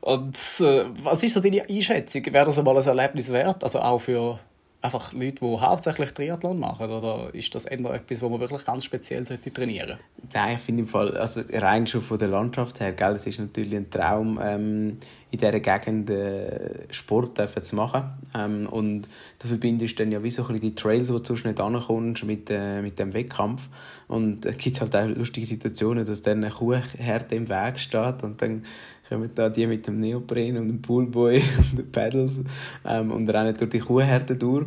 Und 0.00 0.36
äh, 0.60 0.84
was 1.02 1.22
ist 1.22 1.34
so 1.34 1.40
deine 1.40 1.68
Einschätzung? 1.68 2.24
Wäre 2.26 2.46
das 2.46 2.58
einmal 2.58 2.76
ein 2.76 2.86
Erlebnis 2.86 3.30
wert? 3.30 3.62
Also 3.62 3.80
auch 3.80 3.98
für 3.98 4.38
einfach 4.80 5.12
Leute, 5.12 5.44
die 5.44 5.60
hauptsächlich 5.60 6.12
Triathlon 6.12 6.58
machen? 6.58 6.90
Oder 6.90 7.34
ist 7.34 7.54
das 7.54 7.64
eher 7.64 7.78
etwas, 7.90 8.22
wo 8.22 8.28
man 8.28 8.40
wirklich 8.40 8.64
ganz 8.64 8.84
speziell 8.84 9.24
trainieren 9.24 9.88
sollte? 9.88 10.02
Nein, 10.32 10.56
ich 10.56 10.60
finde 10.60 10.82
im 10.82 10.88
Fall, 10.88 11.16
also 11.16 11.40
rein 11.52 11.86
schon 11.86 12.02
von 12.02 12.18
der 12.18 12.28
Landschaft 12.28 12.80
her, 12.80 12.92
gell, 12.92 13.12
es 13.12 13.26
ist 13.26 13.38
natürlich 13.38 13.76
ein 13.76 13.90
Traum, 13.90 14.38
ähm, 14.42 14.98
in 15.30 15.38
dieser 15.38 15.60
Gegend 15.60 16.08
äh, 16.10 16.90
Sport 16.90 17.38
zu 17.62 17.76
machen. 17.76 18.04
Ähm, 18.36 18.66
und 18.68 19.08
du 19.38 19.48
verbindest 19.48 19.98
dann 20.00 20.12
ja 20.12 20.22
wie 20.22 20.30
so 20.30 20.46
ein 20.46 20.58
die 20.60 20.74
Trails, 20.74 21.12
wo 21.12 21.18
du 21.18 21.24
sonst 21.24 21.44
nicht 21.44 21.60
ankommst, 21.60 22.24
mit, 22.24 22.48
äh, 22.50 22.80
mit 22.80 22.98
dem 22.98 23.12
Wettkampf. 23.12 23.68
Und 24.06 24.46
es 24.46 24.56
gibt 24.56 24.80
halt 24.80 24.94
auch 24.96 25.06
lustige 25.06 25.46
Situationen, 25.46 26.06
dass 26.06 26.22
dann 26.22 26.44
eine 26.44 26.52
Kuhherde 26.52 27.34
im 27.34 27.48
Weg 27.48 27.78
steht 27.78 28.22
und 28.22 28.40
dann 28.40 28.64
kommen 29.08 29.30
da 29.34 29.48
die 29.48 29.66
mit 29.66 29.86
dem 29.86 30.00
Neopren 30.00 30.56
und 30.58 30.68
dem 30.68 30.82
Poolboy 30.82 31.42
und 31.58 31.78
den 31.78 31.90
Pedals 31.90 32.40
ähm, 32.84 33.10
und 33.10 33.28
rennen 33.30 33.56
durch 33.56 33.70
die 33.70 33.80
Kuhherde 33.80 34.36
durch. 34.36 34.66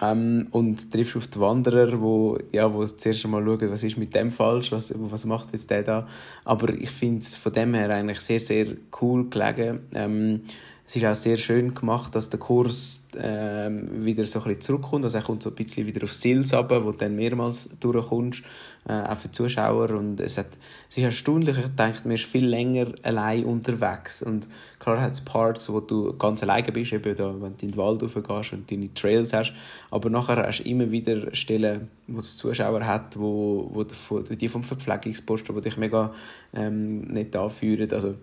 Ähm, 0.00 0.48
und 0.50 0.92
triffst 0.92 1.16
auf 1.16 1.26
die 1.28 1.40
Wanderer, 1.40 1.98
wo, 2.00 2.38
ja, 2.52 2.72
wo 2.72 2.84
zuerst 2.84 3.24
einmal 3.24 3.42
schauen, 3.42 3.70
was 3.70 3.82
ist 3.82 3.96
mit 3.96 4.14
dem 4.14 4.30
falsch, 4.30 4.70
was, 4.70 4.92
was 4.94 5.24
macht 5.24 5.54
jetzt 5.54 5.70
der 5.70 5.82
da. 5.82 6.06
Aber 6.44 6.68
ich 6.68 6.90
finde 6.90 7.20
es 7.20 7.36
von 7.36 7.52
dem 7.52 7.72
her 7.72 7.88
eigentlich 7.88 8.20
sehr, 8.20 8.40
sehr 8.40 8.66
cool 9.00 9.30
gelegen. 9.30 9.80
Ähm, 9.94 10.42
es 10.88 10.94
ist 10.94 11.04
auch 11.04 11.16
sehr 11.16 11.36
schön 11.36 11.74
gemacht, 11.74 12.14
dass 12.14 12.30
der 12.30 12.38
Kurs 12.38 13.02
ähm, 13.18 14.04
wieder 14.04 14.24
so 14.24 14.38
ein 14.38 14.44
bisschen 14.44 14.60
zurückkommt. 14.60 15.04
Also 15.04 15.18
er 15.18 15.24
kommt 15.24 15.42
so 15.42 15.50
ein 15.50 15.56
bisschen 15.56 15.84
wieder 15.84 16.04
auf 16.04 16.12
Sils 16.12 16.54
runter, 16.54 16.84
wo 16.84 16.92
du 16.92 16.98
dann 16.98 17.16
mehrmals 17.16 17.68
durchkommst, 17.80 18.42
äh, 18.88 18.92
auch 18.92 19.16
für 19.16 19.26
die 19.26 19.32
Zuschauer. 19.32 19.90
Und 19.90 20.20
es, 20.20 20.38
hat, 20.38 20.46
es 20.88 20.96
ist 20.96 21.02
erstaunlich, 21.02 21.58
ich 21.58 21.74
denke, 21.74 22.02
man 22.04 22.12
ist 22.12 22.26
viel 22.26 22.46
länger 22.46 22.92
allein 23.02 23.44
unterwegs. 23.46 24.22
Und 24.22 24.46
klar 24.78 25.00
hat 25.00 25.14
es 25.14 25.22
Parts, 25.22 25.68
wo 25.72 25.80
du 25.80 26.16
ganz 26.16 26.44
alleine 26.44 26.70
bist, 26.70 26.92
eben 26.92 27.16
da, 27.16 27.34
wenn 27.34 27.56
du 27.56 27.66
in 27.66 27.72
den 27.72 27.76
Wald 27.76 28.04
raufgehst 28.04 28.52
und 28.52 28.70
deine 28.70 28.94
Trails 28.94 29.32
hast. 29.32 29.54
Aber 29.90 30.08
nachher 30.08 30.36
hast 30.36 30.60
du 30.60 30.68
immer 30.68 30.92
wieder 30.92 31.34
Stellen, 31.34 31.88
wo 32.06 32.20
es 32.20 32.36
Zuschauer 32.36 32.86
hat, 32.86 33.18
wo, 33.18 33.72
wo 33.72 33.82
die 34.20 34.48
vom 34.48 34.62
Verpflegungsposten, 34.62 35.52
die 35.52 35.62
dich 35.62 35.78
mega 35.78 36.14
ähm, 36.54 37.00
nicht 37.00 37.34
anführen. 37.34 37.90
Also 37.90 38.14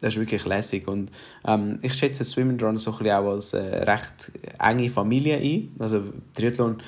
das 0.00 0.14
ist 0.14 0.20
wirklich 0.20 0.44
lässig. 0.46 0.88
Und 0.88 1.10
ähm, 1.46 1.78
ich 1.82 1.94
schätze 1.94 2.24
Swim 2.24 2.58
Run 2.60 2.76
so 2.78 2.92
ein 2.92 2.98
bisschen 2.98 3.16
auch 3.16 3.30
als 3.30 3.52
äh, 3.52 3.58
recht 3.58 4.32
enge 4.58 4.90
Familie 4.90 5.36
ein. 5.36 5.74
Also 5.78 6.02
Triathlon 6.34 6.82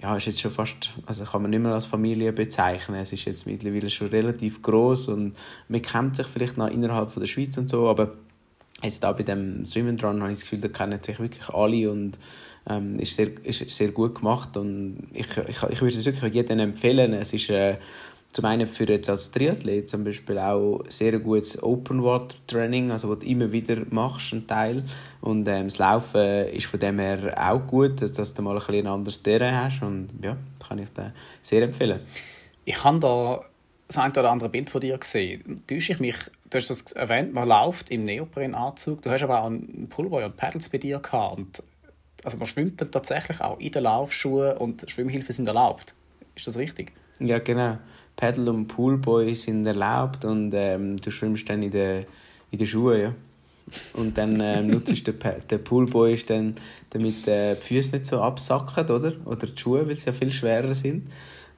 ja, 0.00 0.16
ist 0.16 0.26
jetzt 0.26 0.40
schon 0.40 0.50
fast, 0.50 0.92
also 1.06 1.24
kann 1.24 1.42
man 1.42 1.50
nicht 1.50 1.62
mehr 1.62 1.72
als 1.72 1.86
Familie 1.86 2.32
bezeichnen. 2.32 2.98
Es 3.00 3.12
ist 3.12 3.24
jetzt 3.24 3.46
mittlerweile 3.46 3.90
schon 3.90 4.08
relativ 4.08 4.62
groß 4.62 5.08
und 5.08 5.34
man 5.68 5.82
kennt 5.82 6.16
sich 6.16 6.26
vielleicht 6.26 6.56
noch 6.56 6.68
innerhalb 6.68 7.10
von 7.10 7.20
der 7.20 7.26
Schweiz 7.26 7.56
und 7.58 7.68
so, 7.68 7.88
aber 7.88 8.12
jetzt 8.82 9.02
da 9.02 9.12
bei 9.12 9.24
dem 9.24 9.64
Swim 9.64 9.88
Run 9.88 10.22
habe 10.22 10.32
ich 10.32 10.38
das 10.38 10.42
Gefühl, 10.42 10.60
da 10.60 10.68
kennen 10.68 11.02
sich 11.02 11.18
wirklich 11.18 11.48
alle 11.48 11.90
und 11.90 12.18
ähm, 12.68 12.98
ist, 13.00 13.16
sehr, 13.16 13.28
ist 13.44 13.68
sehr 13.70 13.90
gut 13.90 14.16
gemacht 14.16 14.56
und 14.56 15.08
ich, 15.12 15.26
ich, 15.48 15.62
ich 15.62 15.80
würde 15.80 15.96
es 15.96 16.04
wirklich 16.04 16.34
jedem 16.34 16.60
empfehlen. 16.60 17.12
Es 17.14 17.32
ist 17.32 17.50
äh, 17.50 17.78
zum 18.32 18.44
einen 18.44 18.66
für 18.66 18.84
jetzt 18.84 19.08
als 19.08 19.30
Triathlet 19.30 19.88
zum 19.88 20.04
Beispiel 20.04 20.38
auch 20.38 20.82
sehr 20.88 21.18
gutes 21.18 21.62
Open 21.62 22.02
Water 22.02 22.36
Training, 22.46 22.90
also 22.90 23.08
was 23.08 23.20
du 23.20 23.26
immer 23.26 23.50
wieder 23.50 23.82
machst, 23.90 24.32
ein 24.32 24.46
Teil. 24.46 24.84
Und 25.20 25.48
ähm, 25.48 25.64
das 25.64 25.78
Laufen 25.78 26.46
ist 26.48 26.66
von 26.66 26.78
dem 26.78 26.98
her 26.98 27.34
auch 27.36 27.66
gut, 27.66 28.00
dass 28.00 28.34
du 28.34 28.42
mal 28.42 28.52
ein, 28.52 28.58
bisschen 28.58 28.86
ein 28.86 28.92
anderes 28.92 29.22
Terrain 29.22 29.56
hast 29.56 29.82
und 29.82 30.10
ja, 30.22 30.36
kann 30.66 30.78
ich 30.78 30.90
dir 30.90 31.12
sehr 31.42 31.62
empfehlen. 31.62 32.00
Ich 32.64 32.84
habe 32.84 32.98
da 32.98 33.44
das 33.88 33.96
ein 33.96 34.10
oder 34.10 34.30
andere 34.30 34.50
Bild 34.50 34.68
von 34.68 34.82
dir 34.82 34.98
gesehen. 34.98 35.62
Täusche 35.66 35.94
ich 35.94 36.00
mich, 36.00 36.16
du 36.50 36.58
hast 36.58 36.68
das 36.68 36.92
erwähnt, 36.92 37.32
man 37.32 37.48
läuft 37.48 37.90
im 37.90 38.04
Neoprenanzug, 38.04 39.00
du 39.02 39.10
hast 39.10 39.22
aber 39.22 39.40
auch 39.40 39.46
einen 39.46 39.88
Pullboy 39.88 40.24
und 40.24 40.36
Pedals 40.36 40.68
bei 40.68 40.78
dir 40.78 41.00
gehabt. 41.00 41.38
Und, 41.38 41.62
also 42.22 42.36
man 42.36 42.46
schwimmt 42.46 42.80
dann 42.80 42.90
tatsächlich 42.90 43.40
auch 43.40 43.58
in 43.58 43.72
den 43.72 43.84
Laufschuhen 43.84 44.58
und 44.58 44.88
Schwimmhilfen 44.90 45.34
sind 45.34 45.48
erlaubt. 45.48 45.94
Ist 46.36 46.46
das 46.46 46.58
richtig? 46.58 46.92
Ja, 47.18 47.38
genau. 47.38 47.78
Paddle 48.18 48.50
und 48.50 48.66
Poolboy 48.66 49.32
sind 49.34 49.64
erlaubt 49.64 50.24
und 50.24 50.52
ähm, 50.52 50.96
du 50.96 51.10
schwimmst 51.10 51.48
dann 51.48 51.62
in 51.62 51.70
den 51.70 52.04
in 52.50 52.58
den 52.58 52.66
Schuhen, 52.66 53.00
ja. 53.00 53.14
Und 53.92 54.16
dann 54.18 54.40
ähm, 54.40 54.66
nutzt 54.70 55.06
der, 55.06 55.14
der 55.14 55.58
Poolboy 55.58 56.14
ist 56.14 56.28
dann, 56.30 56.54
damit 56.90 57.28
äh, 57.28 57.54
die 57.54 57.60
Füße 57.60 57.92
nicht 57.92 58.06
so 58.06 58.20
absacken, 58.20 58.84
oder? 58.90 59.12
Oder 59.24 59.46
die 59.46 59.58
Schuhe, 59.58 59.86
weil 59.86 59.96
sie 59.96 60.06
ja 60.06 60.12
viel 60.12 60.32
schwerer 60.32 60.74
sind. 60.74 61.08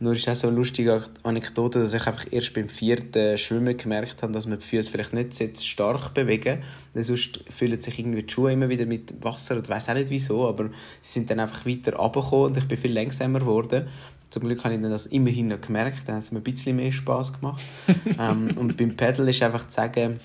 Nur 0.03 0.14
ist 0.14 0.29
auch 0.29 0.35
so 0.35 0.49
eine 0.49 0.57
lustige 0.57 1.05
Anekdote, 1.23 1.79
dass 1.79 1.92
ich 1.92 2.07
einfach 2.07 2.27
erst 2.31 2.55
beim 2.55 2.70
vierten 2.70 3.37
Schwimmen 3.37 3.77
gemerkt 3.77 4.23
habe, 4.23 4.33
dass 4.33 4.46
man 4.46 4.59
die 4.59 4.64
Füße 4.64 4.90
vielleicht 4.90 5.12
nicht 5.12 5.35
so 5.35 5.46
stark 5.62 6.14
bewegen. 6.14 6.62
Denn 6.94 7.05
sonst 7.05 7.44
füllen 7.51 7.81
sich 7.81 7.99
irgendwie 7.99 8.23
die 8.23 8.33
Schuhe 8.33 8.53
immer 8.53 8.70
wieder 8.70 8.87
mit 8.87 9.23
Wasser. 9.23 9.59
Ich 9.59 9.68
weiß 9.68 9.90
auch 9.90 9.94
nicht 9.94 10.09
wieso, 10.09 10.49
aber 10.49 10.70
sie 11.03 11.12
sind 11.12 11.31
dann 11.31 11.40
einfach 11.40 11.66
weiter 11.66 11.96
runtergekommen 11.96 12.46
und 12.46 12.57
ich 12.57 12.66
bin 12.66 12.79
viel 12.79 12.94
langsamer 12.94 13.40
geworden. 13.40 13.88
Zum 14.31 14.43
Glück 14.43 14.64
habe 14.64 14.75
ich 14.75 14.81
das 14.81 15.07
immerhin 15.07 15.49
noch 15.49 15.61
gemerkt, 15.61 16.07
dann 16.07 16.16
hat 16.16 16.23
es 16.23 16.33
mir 16.33 16.38
ein 16.38 16.45
bisschen 16.45 16.77
mehr 16.77 16.93
Spass 16.93 17.33
gemacht. 17.33 17.62
ähm, 18.19 18.51
und 18.57 18.77
beim 18.77 18.97
Pedal 18.97 19.29
ist 19.29 19.43
einfach 19.43 19.69
zu 19.69 19.75
sagen, 19.75 20.21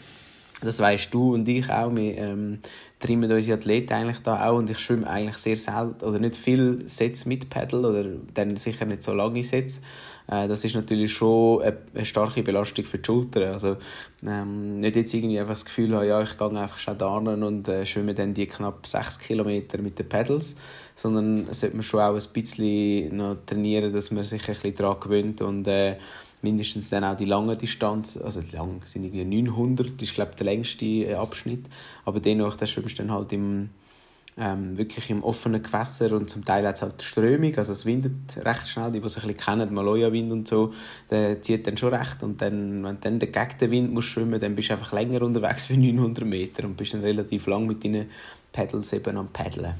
das 0.61 0.79
weißt 0.79 1.13
du 1.13 1.33
und 1.33 1.47
ich 1.49 1.69
auch, 1.69 1.93
wir 1.95 2.17
ähm, 2.17 2.59
trimmen 2.99 3.31
unsere 3.31 3.57
Athleten 3.57 3.93
eigentlich 3.93 4.19
da 4.19 4.47
auch 4.47 4.57
und 4.57 4.69
ich 4.69 4.79
schwimme 4.79 5.07
eigentlich 5.07 5.37
sehr 5.37 5.55
selten 5.55 6.03
oder 6.03 6.19
nicht 6.19 6.37
viel 6.37 6.87
Sätze 6.87 7.27
mit 7.27 7.49
Pedal 7.49 7.85
oder 7.85 8.05
dann 8.33 8.57
sicher 8.57 8.85
nicht 8.85 9.03
so 9.03 9.13
lange 9.13 9.43
Sätze. 9.43 9.81
Äh, 10.27 10.47
das 10.47 10.65
ist 10.65 10.75
natürlich 10.75 11.13
schon 11.13 11.61
eine, 11.61 12.05
starke 12.05 12.43
Belastung 12.43 12.85
für 12.85 12.97
die 12.97 13.05
Schultern. 13.05 13.53
Also 13.53 13.77
ähm, 14.25 14.79
nicht 14.79 14.95
jetzt 14.95 15.13
irgendwie 15.13 15.39
einfach 15.39 15.53
das 15.53 15.65
Gefühl 15.65 15.95
haben, 15.95 16.07
ja, 16.07 16.21
ich 16.21 16.37
gehe 16.37 16.47
einfach 16.47 16.79
schon 16.79 16.97
da 16.97 17.17
und 17.17 17.67
äh, 17.67 17.85
schwimme 17.85 18.13
dann 18.13 18.33
die 18.33 18.47
knapp 18.47 18.85
6 18.87 19.19
Kilometer 19.19 19.77
mit 19.79 19.99
den 19.99 20.09
Pedals, 20.09 20.55
sondern 20.95 21.53
sollte 21.53 21.75
man 21.75 21.83
schon 21.83 21.99
auch 22.01 22.15
ein 22.15 22.33
bisschen 22.33 23.17
noch 23.17 23.37
trainieren, 23.45 23.93
dass 23.93 24.11
man 24.11 24.23
sich 24.23 24.41
ein 24.47 24.53
bisschen 24.55 24.75
daran 24.75 24.99
gewöhnt 24.99 25.41
und 25.41 25.67
äh, 25.67 25.97
mindestens 26.41 26.89
dann 26.89 27.03
auch 27.03 27.17
die 27.17 27.25
lange 27.25 27.57
Distanz, 27.57 28.17
also 28.17 28.41
lang 28.51 28.81
sind 28.85 29.03
irgendwie 29.03 29.25
900, 29.25 29.87
das 29.95 30.09
ist 30.09 30.13
glaube 30.13 30.31
ich 30.31 30.37
der 30.37 30.45
längste 30.45 30.85
äh, 30.85 31.13
Abschnitt, 31.15 31.65
aber 32.05 32.19
dennoch, 32.19 32.55
da 32.55 32.65
schwimmst 32.65 32.99
du 32.99 33.03
dann 33.03 33.11
halt 33.11 33.33
im 33.33 33.69
ähm, 34.37 34.77
wirklich 34.77 35.09
im 35.09 35.23
offenen 35.23 35.63
Gewässer 35.63 36.11
und 36.13 36.29
zum 36.29 36.43
Teil 36.43 36.67
hat 36.67 36.75
es 36.75 36.81
halt 36.81 37.01
Strömung, 37.01 37.55
also 37.57 37.71
es 37.71 37.85
windet 37.85 38.37
recht 38.43 38.67
schnell, 38.67 38.91
die, 38.91 38.99
die 38.99 39.05
es 39.05 39.15
ein 39.17 39.21
bisschen 39.21 39.37
kennen, 39.37 39.73
Maloja-Wind 39.73 40.31
und 40.31 40.47
so, 40.47 40.73
der 41.09 41.41
zieht 41.41 41.65
dann 41.67 41.77
schon 41.77 41.93
recht 41.93 42.21
und 42.21 42.41
dann, 42.41 42.83
wenn 42.83 42.99
dann 42.99 43.19
gegen 43.19 43.57
den 43.59 43.71
Wind 43.71 43.93
musst 43.93 44.09
schwimmen, 44.09 44.39
dann 44.39 44.55
bist 44.55 44.69
du 44.69 44.73
einfach 44.73 44.91
länger 44.91 45.21
unterwegs 45.21 45.69
wie 45.69 45.77
900 45.77 46.25
Meter 46.25 46.65
und 46.65 46.75
bist 46.75 46.93
dann 46.93 47.01
relativ 47.01 47.47
lang 47.47 47.65
mit 47.65 47.83
deinen 47.85 48.09
Pedals 48.51 48.91
eben 48.93 49.17
am 49.17 49.29
Paddeln. 49.29 49.75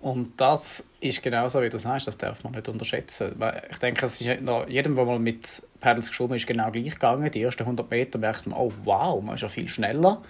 Und 0.00 0.38
das 0.38 0.86
ist 1.00 1.22
genau 1.22 1.48
so, 1.48 1.62
wie 1.62 1.70
du 1.70 1.78
sagst, 1.78 2.06
das 2.06 2.18
darf 2.18 2.44
man 2.44 2.52
nicht 2.52 2.68
unterschätzen. 2.68 3.34
Ich 3.70 3.78
denke, 3.78 4.04
es 4.04 4.20
ist 4.20 4.26
jedem, 4.26 4.96
der 4.96 5.04
mal 5.06 5.18
mit 5.18 5.62
Pedals 5.80 6.08
geschwommen 6.08 6.36
ist, 6.36 6.46
genau 6.46 6.70
gleich 6.70 6.92
gegangen. 6.92 7.30
Die 7.30 7.40
ersten 7.40 7.62
100 7.62 7.90
Meter 7.90 8.18
merkt 8.18 8.46
man, 8.46 8.58
oh 8.58 8.70
wow, 8.84 9.22
man 9.22 9.36
ist 9.36 9.40
ja 9.40 9.48
viel 9.48 9.66
schneller. 9.66 10.20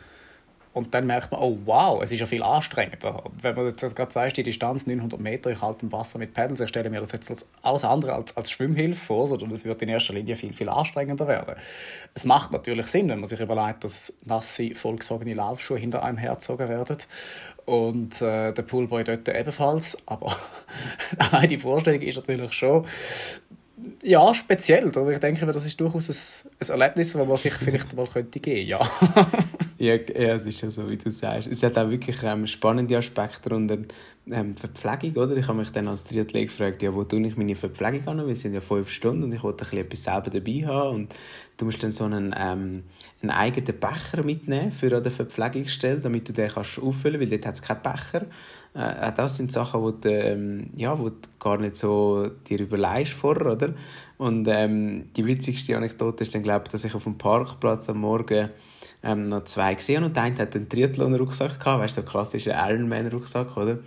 Und 0.75 0.93
dann 0.93 1.07
merkt 1.07 1.31
man, 1.31 1.41
oh 1.41 1.57
wow, 1.65 2.03
es 2.03 2.11
ist 2.11 2.19
ja 2.19 2.27
viel 2.27 2.43
anstrengender. 2.43 3.23
Wenn 3.41 3.55
man 3.55 3.69
jetzt 3.69 3.95
gerade 3.95 4.11
sagt, 4.11 4.37
die 4.37 4.43
Distanz 4.43 4.89
900 4.89 5.21
Meter 5.21 5.51
in 5.51 5.57
kaltem 5.57 5.93
Wasser 5.93 6.19
mit 6.19 6.35
Pedals, 6.35 6.61
ich 6.61 6.69
stelle 6.69 6.91
mir 6.91 6.99
das 6.99 7.13
jetzt 7.13 7.31
als 7.31 7.49
alles 7.63 7.85
andere 7.85 8.13
als, 8.13 8.37
als 8.37 8.51
Schwimmhilfe 8.51 8.99
vor, 8.99 9.29
sondern 9.29 9.53
es 9.53 9.65
wird 9.65 9.81
in 9.83 9.89
erster 9.89 10.15
Linie 10.15 10.35
viel, 10.35 10.53
viel 10.53 10.69
anstrengender 10.69 11.29
werden. 11.29 11.55
Es 12.15 12.25
macht 12.25 12.51
natürlich 12.51 12.89
Sinn, 12.89 13.09
wenn 13.09 13.21
man 13.21 13.29
sich 13.29 13.39
überlegt, 13.39 13.85
dass 13.85 14.19
nasse, 14.25 14.75
vollgesogene 14.75 15.35
Laufschuhe 15.35 15.79
hinter 15.79 16.03
einem 16.03 16.19
herzogen 16.19 16.69
werden 16.69 16.99
und 17.67 18.21
äh, 18.21 18.53
der 18.53 18.63
Poolboy 18.63 19.05
dort 19.05 19.29
ebenfalls. 19.29 19.97
Aber 20.07 20.37
die 21.49 21.59
Vorstellung 21.59 22.01
ist 22.03 22.17
natürlich 22.17 22.53
schon, 22.53 22.85
ja, 24.03 24.33
speziell. 24.35 24.89
Aber 24.89 25.13
ich 25.13 25.19
denke, 25.19 25.47
das 25.47 25.65
ist 25.65 25.81
durchaus 25.81 26.45
ein, 26.61 26.69
Erlebnis, 26.69 27.13
das 27.13 27.27
man 27.27 27.37
sich 27.37 27.55
vielleicht 27.55 27.95
mal 27.95 28.07
könnte 28.07 28.41
geben 28.41 28.69
ja. 28.69 28.81
ja, 29.79 29.95
ja, 29.95 30.39
das 30.39 30.47
ist 30.47 30.61
ja 30.61 30.71
so, 30.71 30.89
wie 30.89 30.97
du 30.97 31.11
sagst. 31.11 31.49
Es 31.49 31.63
hat 31.63 31.77
auch 31.77 31.89
wirklich 31.89 32.23
ähm, 32.23 32.47
spannende 32.47 32.97
Aspekte 32.97 33.55
unter 33.55 33.79
ähm, 34.31 34.57
Verpflegung, 34.57 35.23
oder? 35.23 35.37
Ich 35.37 35.49
habe 35.49 35.59
mich 35.59 35.71
dann 35.71 35.89
als 35.89 36.05
Triathlet 36.05 36.49
gefragt, 36.49 36.83
ja, 36.83 36.95
wo 36.95 37.05
tue 37.05 37.27
ich 37.27 37.37
meine 37.37 37.57
Verpflegung 37.57 38.07
an? 38.09 38.27
Wir 38.27 38.37
sind 38.37 38.55
ja 38.55 38.61
fünf 38.61 38.89
Stunden 38.91 39.25
und 39.25 39.33
ich 39.33 39.43
wollte 39.43 39.67
ein 39.71 39.79
etwas 39.79 40.05
selber 40.05 40.31
dabei 40.31 40.67
haben 40.67 40.95
und 40.95 41.15
du 41.57 41.65
musst 41.65 41.83
dann 41.83 41.93
so 41.93 42.05
einen, 42.05 42.35
ähm, 42.39 42.85
einen 43.23 43.31
eigenen 43.31 43.79
Becher 43.79 44.23
mitnehmen 44.25 44.73
für 44.73 44.89
der 44.89 45.13
Verpflegungsstelle, 45.13 46.01
damit 46.01 46.29
du 46.29 46.33
den 46.33 46.49
kannst 46.49 46.79
auffüllen, 46.79 47.21
weil 47.21 47.29
dort 47.29 47.47
hat 47.47 47.55
es 47.55 47.63
keinen 47.63 47.83
Becher. 47.83 48.27
Äh, 48.75 49.13
das 49.17 49.37
sind 49.37 49.53
Sachen, 49.53 49.83
wo 49.83 49.91
du, 49.91 50.09
ähm, 50.09 50.71
ja, 50.77 50.99
wo 50.99 51.11
du 51.11 51.17
gar 51.39 51.59
nicht 51.59 51.77
so 51.77 52.29
dir 52.49 52.61
überlegst 52.61 53.13
vorher, 53.13 53.53
oder? 53.53 53.75
Und 54.19 54.47
ähm, 54.49 55.13
die 55.17 55.27
witzigste 55.27 55.77
Anekdote 55.77 56.23
ist 56.23 56.35
dann, 56.35 56.43
glaube 56.43 56.65
ich, 56.67 56.73
dass 56.73 56.85
ich 56.85 56.95
auf 56.95 57.05
dem 57.05 57.19
Parkplatz 57.19 57.89
am 57.89 58.01
Morgen 58.01 58.51
ähm, 59.05 59.29
noch 59.29 59.45
zwei 59.45 59.75
gesehen 59.75 60.05
und 60.05 60.17
der 60.17 60.25
eine 60.25 60.39
hat 60.39 60.55
einen 60.55 60.69
Triathlon-Rucksack 60.69 61.61
gehabt, 61.61 61.83
weißt 61.83 61.99
du, 61.99 62.01
so 62.03 62.07
klassischer 62.07 62.55
Ironman-Rucksack, 62.69 63.57
oder? 63.57 63.79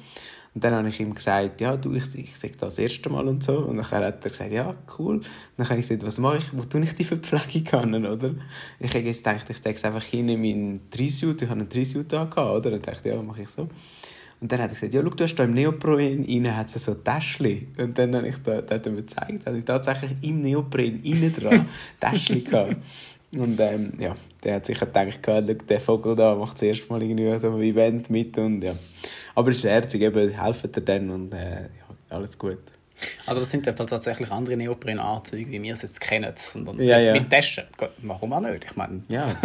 Und 0.57 0.63
dann 0.63 0.73
habe 0.73 0.89
ich 0.89 0.99
ihm 0.99 1.13
gesagt, 1.13 1.61
ja, 1.61 1.77
du, 1.77 1.93
ich, 1.93 2.15
ich 2.15 2.35
sage 2.35 2.53
das, 2.59 2.75
das 2.75 2.79
erste 2.79 3.11
Mal 3.11 3.27
und 3.27 3.43
so. 3.43 3.59
Und 3.59 3.77
dann 3.77 3.91
hat 3.91 4.25
er 4.25 4.29
gesagt, 4.29 4.51
ja, 4.51 4.73
cool. 4.97 5.17
Und 5.17 5.25
dann 5.55 5.69
habe 5.69 5.79
ich 5.79 5.87
gesagt, 5.87 6.03
was 6.03 6.17
mache 6.17 6.37
ich, 6.37 6.57
wo 6.57 6.63
tue 6.63 6.81
ich 6.81 6.95
die 6.95 7.03
Verpflegung 7.03 7.79
an, 7.79 8.05
oder? 8.07 8.33
Ich 8.79 8.91
habe 8.95 9.05
jetzt 9.05 9.23
gedacht, 9.23 9.47
ich 9.49 9.57
sage 9.57 9.75
es 9.75 9.85
einfach 9.85 10.03
hin 10.03 10.27
in 10.29 10.41
meinen 10.41 10.89
Dreißut, 10.89 11.43
ich 11.43 11.47
habe 11.47 11.59
einen 11.59 11.69
Dreißut 11.69 12.11
angehabt, 12.11 12.37
oder? 12.37 12.73
Und 12.73 12.87
dachte, 12.87 13.09
ja, 13.09 13.21
mache 13.21 13.43
ich 13.43 13.49
so. 13.49 13.69
Und 14.39 14.51
dann 14.51 14.59
hat 14.59 14.69
er 14.69 14.73
gesagt, 14.73 14.93
ja, 14.95 15.01
schau, 15.03 15.09
du 15.09 15.23
hast 15.23 15.35
da 15.35 15.43
im 15.43 15.53
Neopren 15.53 16.23
innen 16.23 16.57
hat 16.57 16.71
so 16.71 16.93
Täschchen. 16.95 17.67
Und 17.77 17.97
dann 17.97 18.15
habe 18.15 18.27
ich 18.27 18.37
da, 18.37 18.61
da 18.61 18.75
hat 18.75 18.85
er 18.87 18.91
mir 18.91 19.03
gezeigt, 19.03 19.45
dass 19.45 19.55
ich 19.55 19.65
tatsächlich 19.65 20.11
im 20.21 20.41
Neopren 20.41 21.03
innen 21.03 21.35
dran 21.35 21.67
Täschchen 21.99 22.43
gehabt. 22.43 22.77
Und 23.33 23.59
ähm, 23.59 23.93
ja, 23.99 24.15
der 24.43 24.55
hat 24.55 24.65
sicher 24.65 24.85
gedacht, 24.85 25.19
der 25.69 25.81
Vogel 25.81 26.15
da 26.15 26.35
macht 26.35 26.55
das 26.55 26.61
erste 26.61 26.87
Mal 26.87 27.03
irgendwie 27.03 27.37
so 27.39 27.51
ein 27.51 27.61
Event 27.61 28.09
mit 28.09 28.37
und 28.37 28.61
ja. 28.61 28.73
Aber 29.35 29.51
es 29.51 29.57
ist 29.57 29.65
herzig, 29.65 30.01
eben 30.01 30.29
helfen 30.29 30.71
dir 30.71 30.81
dann 30.81 31.09
und 31.09 31.33
äh, 31.33 31.63
ja, 31.63 31.67
alles 32.09 32.37
gut. 32.37 32.59
Also 33.25 33.41
das 33.41 33.51
sind 33.51 33.67
dann 33.67 33.75
tatsächlich 33.75 34.31
andere 34.31 34.57
Neoprenanzüge, 34.57 35.51
wie 35.51 35.61
wir 35.61 35.73
es 35.73 35.81
jetzt 35.81 35.99
kennen, 35.99 36.33
sondern 36.35 36.81
ja, 36.81 36.97
ja. 36.99 37.13
mit 37.13 37.29
Taschen. 37.29 37.65
Warum 38.01 38.33
auch 38.33 38.39
nicht? 38.39 38.65
Ich 38.65 38.75
meine... 38.75 39.03
Ja. 39.09 39.33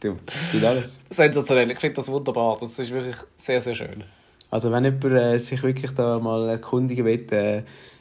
du, 0.00 0.18
geht 0.50 0.64
alles. 0.64 0.98
Sensationell, 1.10 1.70
ich 1.70 1.78
finde 1.78 1.96
das 1.96 2.08
wunderbar, 2.08 2.56
das 2.58 2.78
ist 2.78 2.90
wirklich 2.90 3.16
sehr, 3.36 3.60
sehr 3.60 3.74
schön. 3.74 4.02
Also 4.50 4.72
wenn 4.72 4.84
jemand 4.84 5.04
äh, 5.04 5.38
sich 5.38 5.62
wirklich 5.62 5.92
da 5.92 6.18
mal 6.18 6.48
erkundigen 6.48 7.04
will, 7.04 7.26
äh, 7.32 7.58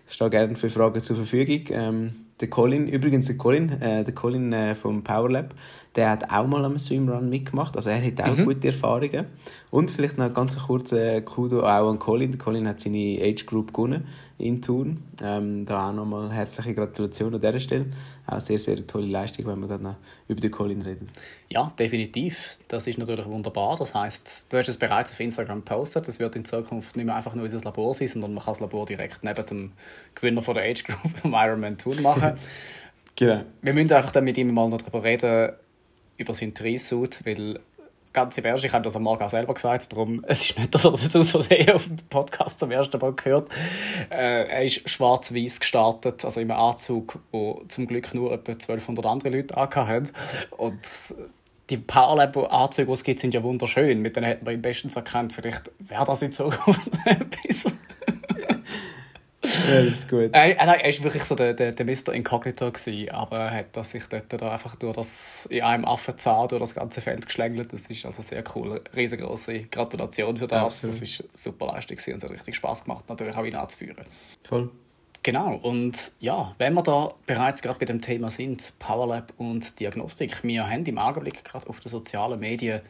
ich 0.07 0.15
stehe 0.15 0.29
gerne 0.29 0.55
für 0.55 0.69
Fragen 0.69 1.01
zur 1.01 1.17
Verfügung. 1.17 1.65
Ähm, 1.69 2.22
der 2.39 2.49
Colin, 2.49 2.87
übrigens 2.87 3.27
der 3.27 3.37
Colin, 3.37 3.69
äh, 3.81 4.03
der 4.03 4.13
Colin 4.13 4.53
äh, 4.53 4.75
vom 4.75 5.03
Powerlab, 5.03 5.53
der 5.95 6.09
hat 6.09 6.31
auch 6.31 6.47
mal 6.47 6.65
am 6.65 6.79
Swimrun 6.79 7.29
mitgemacht, 7.29 7.75
also 7.75 7.89
er 7.91 8.03
hat 8.03 8.21
auch 8.21 8.35
mhm. 8.35 8.45
gute 8.45 8.67
Erfahrungen. 8.67 9.25
Und 9.69 9.91
vielleicht 9.91 10.17
noch 10.17 10.33
ganz 10.33 10.57
kurze 10.57 11.21
Kudo 11.21 11.61
auch 11.61 11.89
an 11.89 11.99
Colin. 11.99 12.37
Colin 12.37 12.67
hat 12.67 12.79
seine 12.79 13.19
Age 13.21 13.45
Group 13.45 13.73
gewonnen 13.73 14.07
in 14.37 14.61
Turn. 14.61 15.03
Ähm, 15.23 15.65
da 15.65 15.89
auch 15.89 15.93
nochmal 15.93 16.31
herzliche 16.31 16.75
Gratulation 16.75 17.33
an 17.33 17.41
dieser 17.41 17.59
Stelle. 17.59 17.85
Auch 18.27 18.39
sehr, 18.39 18.57
sehr 18.59 18.85
tolle 18.85 19.07
Leistung, 19.07 19.45
wenn 19.47 19.59
wir 19.59 19.67
gerade 19.67 19.83
noch 19.83 19.95
über 20.27 20.39
den 20.39 20.51
Colin 20.51 20.81
reden. 20.81 21.07
Ja, 21.49 21.71
definitiv. 21.77 22.59
Das 22.67 22.87
ist 22.87 22.97
natürlich 22.97 23.25
wunderbar. 23.25 23.75
Das 23.75 23.93
heißt, 23.93 24.47
du 24.49 24.57
hast 24.57 24.67
es 24.67 24.77
bereits 24.77 25.11
auf 25.11 25.19
Instagram 25.19 25.59
gepostet. 25.59 26.07
Das 26.07 26.19
wird 26.19 26.35
in 26.35 26.45
Zukunft 26.45 26.95
nicht 26.95 27.05
mehr 27.05 27.15
einfach 27.15 27.35
nur 27.35 27.43
unser 27.43 27.59
Labor 27.61 27.93
sein, 27.93 28.07
sondern 28.07 28.33
man 28.33 28.43
kann 28.43 28.53
das 28.53 28.61
Labor 28.61 28.85
direkt 28.85 29.23
neben 29.23 29.45
dem 29.45 29.71
Gewinner 30.15 30.41
von 30.41 30.53
der 30.53 30.63
Age 30.63 30.83
Group 30.83 31.13
im 31.23 31.33
Ironman 31.33 31.77
Tour 31.77 31.99
machen. 32.01 32.37
genau. 33.15 33.43
Wir 33.61 33.73
müssen 33.73 33.91
einfach 33.91 34.11
dann 34.11 34.23
mit 34.23 34.37
ihm 34.37 34.53
mal 34.53 34.69
noch 34.69 34.81
darüber 34.81 35.03
reden, 35.03 35.53
über 36.17 36.33
seinen 36.33 36.53
Treesuit, 36.53 37.25
weil 37.25 37.59
ganz 38.13 38.37
im 38.37 38.45
Ernst, 38.45 38.63
ich 38.63 38.71
habe 38.71 38.83
das 38.83 38.95
am 38.95 39.03
Morgen 39.03 39.23
auch 39.23 39.29
selber 39.29 39.53
gesagt, 39.53 39.91
darum, 39.91 40.23
es 40.27 40.41
ist 40.41 40.57
nicht, 40.57 40.73
dass 40.73 40.85
er 40.85 40.91
das 40.91 41.03
jetzt 41.03 41.15
aus 41.15 41.31
Versehen 41.31 41.71
auf 41.71 41.85
dem 41.85 41.97
Podcast 42.09 42.59
zum 42.59 42.71
ersten 42.71 42.97
Mal 42.99 43.13
gehört. 43.13 43.49
Äh, 44.09 44.47
er 44.47 44.63
ist 44.63 44.87
schwarz-weiß 44.87 45.59
gestartet, 45.59 46.23
also 46.23 46.39
im 46.39 46.51
Anzug, 46.51 47.19
wo 47.31 47.63
zum 47.67 47.87
Glück 47.87 48.13
nur 48.13 48.31
etwa 48.31 48.51
1200 48.51 49.05
andere 49.05 49.29
Leute 49.29 49.55
haben. 49.55 50.09
Und 50.51 50.79
die 51.69 51.77
Powerlab-Anzüge, 51.77 52.87
die 52.87 52.93
es 52.93 53.03
gibt, 53.03 53.19
sind 53.19 53.33
ja 53.33 53.41
wunderschön. 53.41 54.01
Mit 54.01 54.15
denen 54.15 54.27
hätten 54.27 54.45
wir 54.45 54.53
ihn 54.53 54.61
bestens 54.61 54.95
erkannt. 54.95 55.33
Vielleicht 55.33 55.71
wäre 55.79 56.05
das 56.05 56.21
in 56.21 56.31
Zukunft 56.31 56.81
etwas. 57.05 57.73
Ja, 59.43 59.83
das 59.83 59.99
ist 59.99 60.09
gut. 60.09 60.29
Er, 60.31 60.57
er, 60.57 60.67
er 60.81 60.89
ist 60.89 61.03
wirklich 61.03 61.23
so 61.25 61.35
der, 61.35 61.53
der, 61.53 61.73
der 61.73 61.85
Mr. 61.85 62.13
Incognito 62.13 62.71
gewesen, 62.71 63.09
aber 63.09 63.39
er 63.39 63.51
hat 63.51 63.85
sich 63.85 64.05
dort 64.07 64.31
da 64.31 64.51
einfach 64.51 64.75
durch 64.75 64.95
das, 64.95 65.45
in 65.47 65.61
einem 65.61 65.85
Affenzahn 65.85 66.47
durch 66.47 66.61
das 66.61 66.75
ganze 66.75 67.01
Feld 67.01 67.25
geschlängelt. 67.25 67.73
Das 67.73 67.87
ist 67.87 68.05
also 68.05 68.21
sehr 68.21 68.43
cool. 68.55 68.81
Riesengroße 68.95 69.63
Gratulation 69.63 70.37
für 70.37 70.47
das. 70.47 70.85
Absolut. 70.85 71.01
Das 71.01 71.01
ist 71.01 71.23
super 71.33 71.67
Leistung 71.67 71.97
und 71.97 72.17
es 72.17 72.23
hat 72.23 72.31
richtig 72.31 72.55
Spaß 72.55 72.85
gemacht, 72.85 73.05
natürlich 73.09 73.35
auch 73.35 73.45
ihn 73.45 73.55
anzuführen. 73.55 74.05
Voll. 74.43 74.69
Genau, 75.23 75.55
und 75.55 76.11
ja, 76.19 76.53
wenn 76.57 76.73
wir 76.73 76.83
da 76.83 77.13
bereits 77.25 77.61
gerade 77.61 77.79
bei 77.79 77.85
dem 77.85 78.01
Thema 78.01 78.29
sind, 78.29 78.73
Powerlab 78.79 79.31
und 79.37 79.79
Diagnostik, 79.79 80.43
wir 80.43 80.69
haben 80.69 80.85
im 80.85 80.97
Augenblick 80.97 81.45
gerade 81.45 81.67
auf 81.67 81.79
den 81.79 81.89
sozialen 81.89 82.41
Medien 82.41 82.81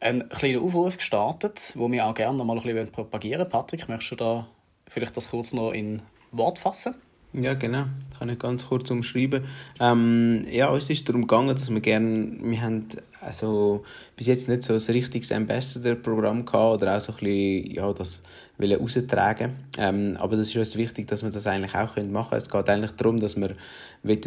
einen 0.00 0.28
kleinen 0.28 0.60
Aufruf 0.60 0.98
gestartet, 0.98 1.72
wo 1.74 1.90
wir 1.90 2.04
auch 2.04 2.14
gerne 2.14 2.36
noch 2.36 2.44
mal 2.44 2.58
ein 2.58 2.62
bisschen 2.62 2.92
propagieren 2.92 3.48
Patrick, 3.48 3.88
möchtest 3.88 4.12
du 4.12 4.16
da 4.16 4.46
vielleicht 4.94 5.16
das 5.16 5.30
kurz 5.30 5.52
noch 5.52 5.72
in 5.72 6.00
Wort 6.30 6.58
fassen? 6.58 6.94
Ja, 7.32 7.54
genau. 7.54 7.86
Kann 8.16 8.28
ich 8.28 8.38
ganz 8.38 8.68
kurz 8.68 8.92
umschreiben. 8.92 9.42
Ähm, 9.80 10.44
ja, 10.48 10.68
uns 10.68 10.88
ist 10.88 11.08
darum 11.08 11.22
gegangen, 11.22 11.48
dass 11.48 11.68
wir 11.68 11.80
gerne, 11.80 12.36
wir 12.40 12.62
haben 12.62 12.86
also 13.20 13.82
bis 14.16 14.28
jetzt 14.28 14.48
nicht 14.48 14.62
so 14.62 14.74
ein 14.74 14.94
richtiges 14.94 15.32
Ambassador-Programm 15.32 16.44
gehabt 16.44 16.76
oder 16.76 16.96
auch 16.96 17.00
so 17.00 17.10
ein 17.10 17.18
bisschen, 17.18 17.74
ja, 17.74 17.92
das 17.92 18.22
wollen 18.56 18.78
raustragen. 18.78 19.52
Ähm, 19.78 20.16
aber 20.20 20.36
das 20.36 20.46
ist 20.48 20.56
uns 20.56 20.76
wichtig, 20.76 21.08
dass 21.08 21.24
wir 21.24 21.30
das 21.30 21.48
eigentlich 21.48 21.74
auch 21.74 21.96
machen 21.96 22.30
können. 22.30 22.42
Es 22.42 22.48
geht 22.48 22.68
eigentlich 22.68 22.92
darum, 22.92 23.18
dass 23.18 23.36
wir 23.36 23.56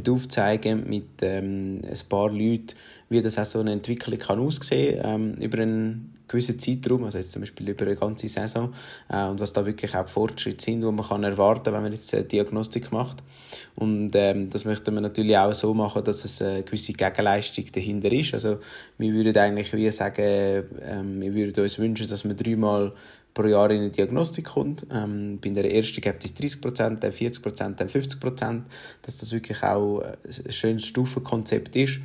aufzeigen 0.10 0.90
mit 0.90 1.22
ähm, 1.22 1.80
ein 1.90 2.10
paar 2.10 2.30
Leuten, 2.30 2.76
wie 3.10 3.22
das 3.22 3.38
auch 3.38 3.46
so 3.46 3.60
eine 3.60 3.72
Entwicklung 3.72 4.20
kann 4.20 4.40
aussehen 4.40 5.02
ähm, 5.04 5.34
über 5.36 5.60
einen 5.60 6.18
gewissen 6.28 6.60
Zeitraum, 6.60 7.06
also 7.06 7.18
jetzt 7.18 7.32
zum 7.32 7.42
Beispiel 7.42 7.70
über 7.70 7.86
eine 7.86 7.96
ganze 7.96 8.28
Saison, 8.28 8.74
äh, 9.10 9.26
und 9.26 9.40
was 9.40 9.54
da 9.54 9.66
wirklich 9.66 9.96
auch 9.96 10.10
Fortschritte 10.10 10.64
sind, 10.64 10.82
die 10.82 10.92
man 10.92 11.06
kann 11.06 11.24
erwarten 11.24 11.66
kann, 11.66 11.74
wenn 11.76 11.84
man 11.84 11.94
jetzt 11.94 12.14
eine 12.14 12.26
Diagnostik 12.26 12.92
macht. 12.92 13.24
Und 13.76 14.12
ähm, 14.16 14.50
das 14.50 14.66
möchten 14.66 14.94
wir 14.94 15.02
natürlich 15.02 15.38
auch 15.38 15.54
so 15.54 15.74
machen, 15.74 16.04
dass 16.04 16.26
es 16.26 16.42
eine 16.42 16.64
gewisse 16.64 16.94
Gegenleistung 16.94 17.66
dahinter 17.72 18.12
ist. 18.12 18.34
Also 18.34 18.60
wir 18.98 19.14
würden 19.14 19.38
eigentlich 19.38 19.72
wie 19.74 19.90
sagen, 19.92 20.66
ähm, 20.82 21.22
wir 21.22 21.34
würden 21.34 21.64
uns 21.64 21.80
wünschen, 21.80 22.10
dass 22.10 22.26
wir 22.26 22.34
dreimal 22.34 22.92
pro 23.34 23.46
Jahr 23.46 23.70
in 23.70 23.82
eine 23.82 23.90
Diagnostik 23.92 24.46
kommt. 24.46 24.86
Ähm, 24.92 25.40
bei 25.42 25.50
der 25.50 25.72
ersten 25.72 26.02
gibt 26.02 26.26
es 26.26 26.36
30%, 26.36 26.96
dann 26.96 27.12
40%, 27.12 27.76
dann 27.76 27.88
50%, 27.88 28.62
dass 29.04 29.18
das 29.18 29.32
wirklich 29.32 29.62
auch 29.64 30.02
ein 30.02 30.52
schönes 30.52 30.86
Stufenkonzept 30.86 31.76
ist. 31.76 32.00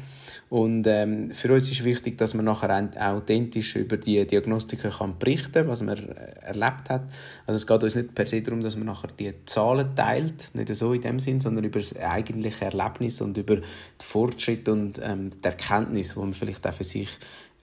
Und 0.52 0.86
ähm, 0.86 1.30
für 1.30 1.50
uns 1.50 1.70
ist 1.70 1.82
wichtig, 1.82 2.18
dass 2.18 2.34
man 2.34 2.44
nachher 2.44 2.90
authentisch 3.00 3.74
über 3.74 3.96
die 3.96 4.26
Diagnostiken 4.26 4.90
kann 4.90 5.18
berichten 5.18 5.66
was 5.66 5.80
man 5.80 5.96
erlebt 5.96 6.90
hat. 6.90 7.04
Also 7.46 7.56
es 7.56 7.66
geht 7.66 7.82
uns 7.82 7.94
nicht 7.94 8.14
per 8.14 8.26
se 8.26 8.42
darum, 8.42 8.62
dass 8.62 8.76
man 8.76 8.84
nachher 8.84 9.08
die 9.18 9.32
Zahlen 9.46 9.96
teilt, 9.96 10.54
nicht 10.54 10.68
so 10.74 10.92
in 10.92 11.00
dem 11.00 11.20
Sinn, 11.20 11.40
sondern 11.40 11.64
über 11.64 11.80
das 11.80 11.96
eigentliche 11.96 12.66
Erlebnis 12.66 13.22
und 13.22 13.38
über 13.38 13.56
den 13.56 13.64
Fortschritt 13.98 14.68
und 14.68 15.00
ähm, 15.02 15.30
die 15.30 15.42
Erkenntnis, 15.42 16.12
die 16.12 16.20
man 16.20 16.34
vielleicht 16.34 16.66
auch 16.66 16.74
für 16.74 16.84
sich 16.84 17.08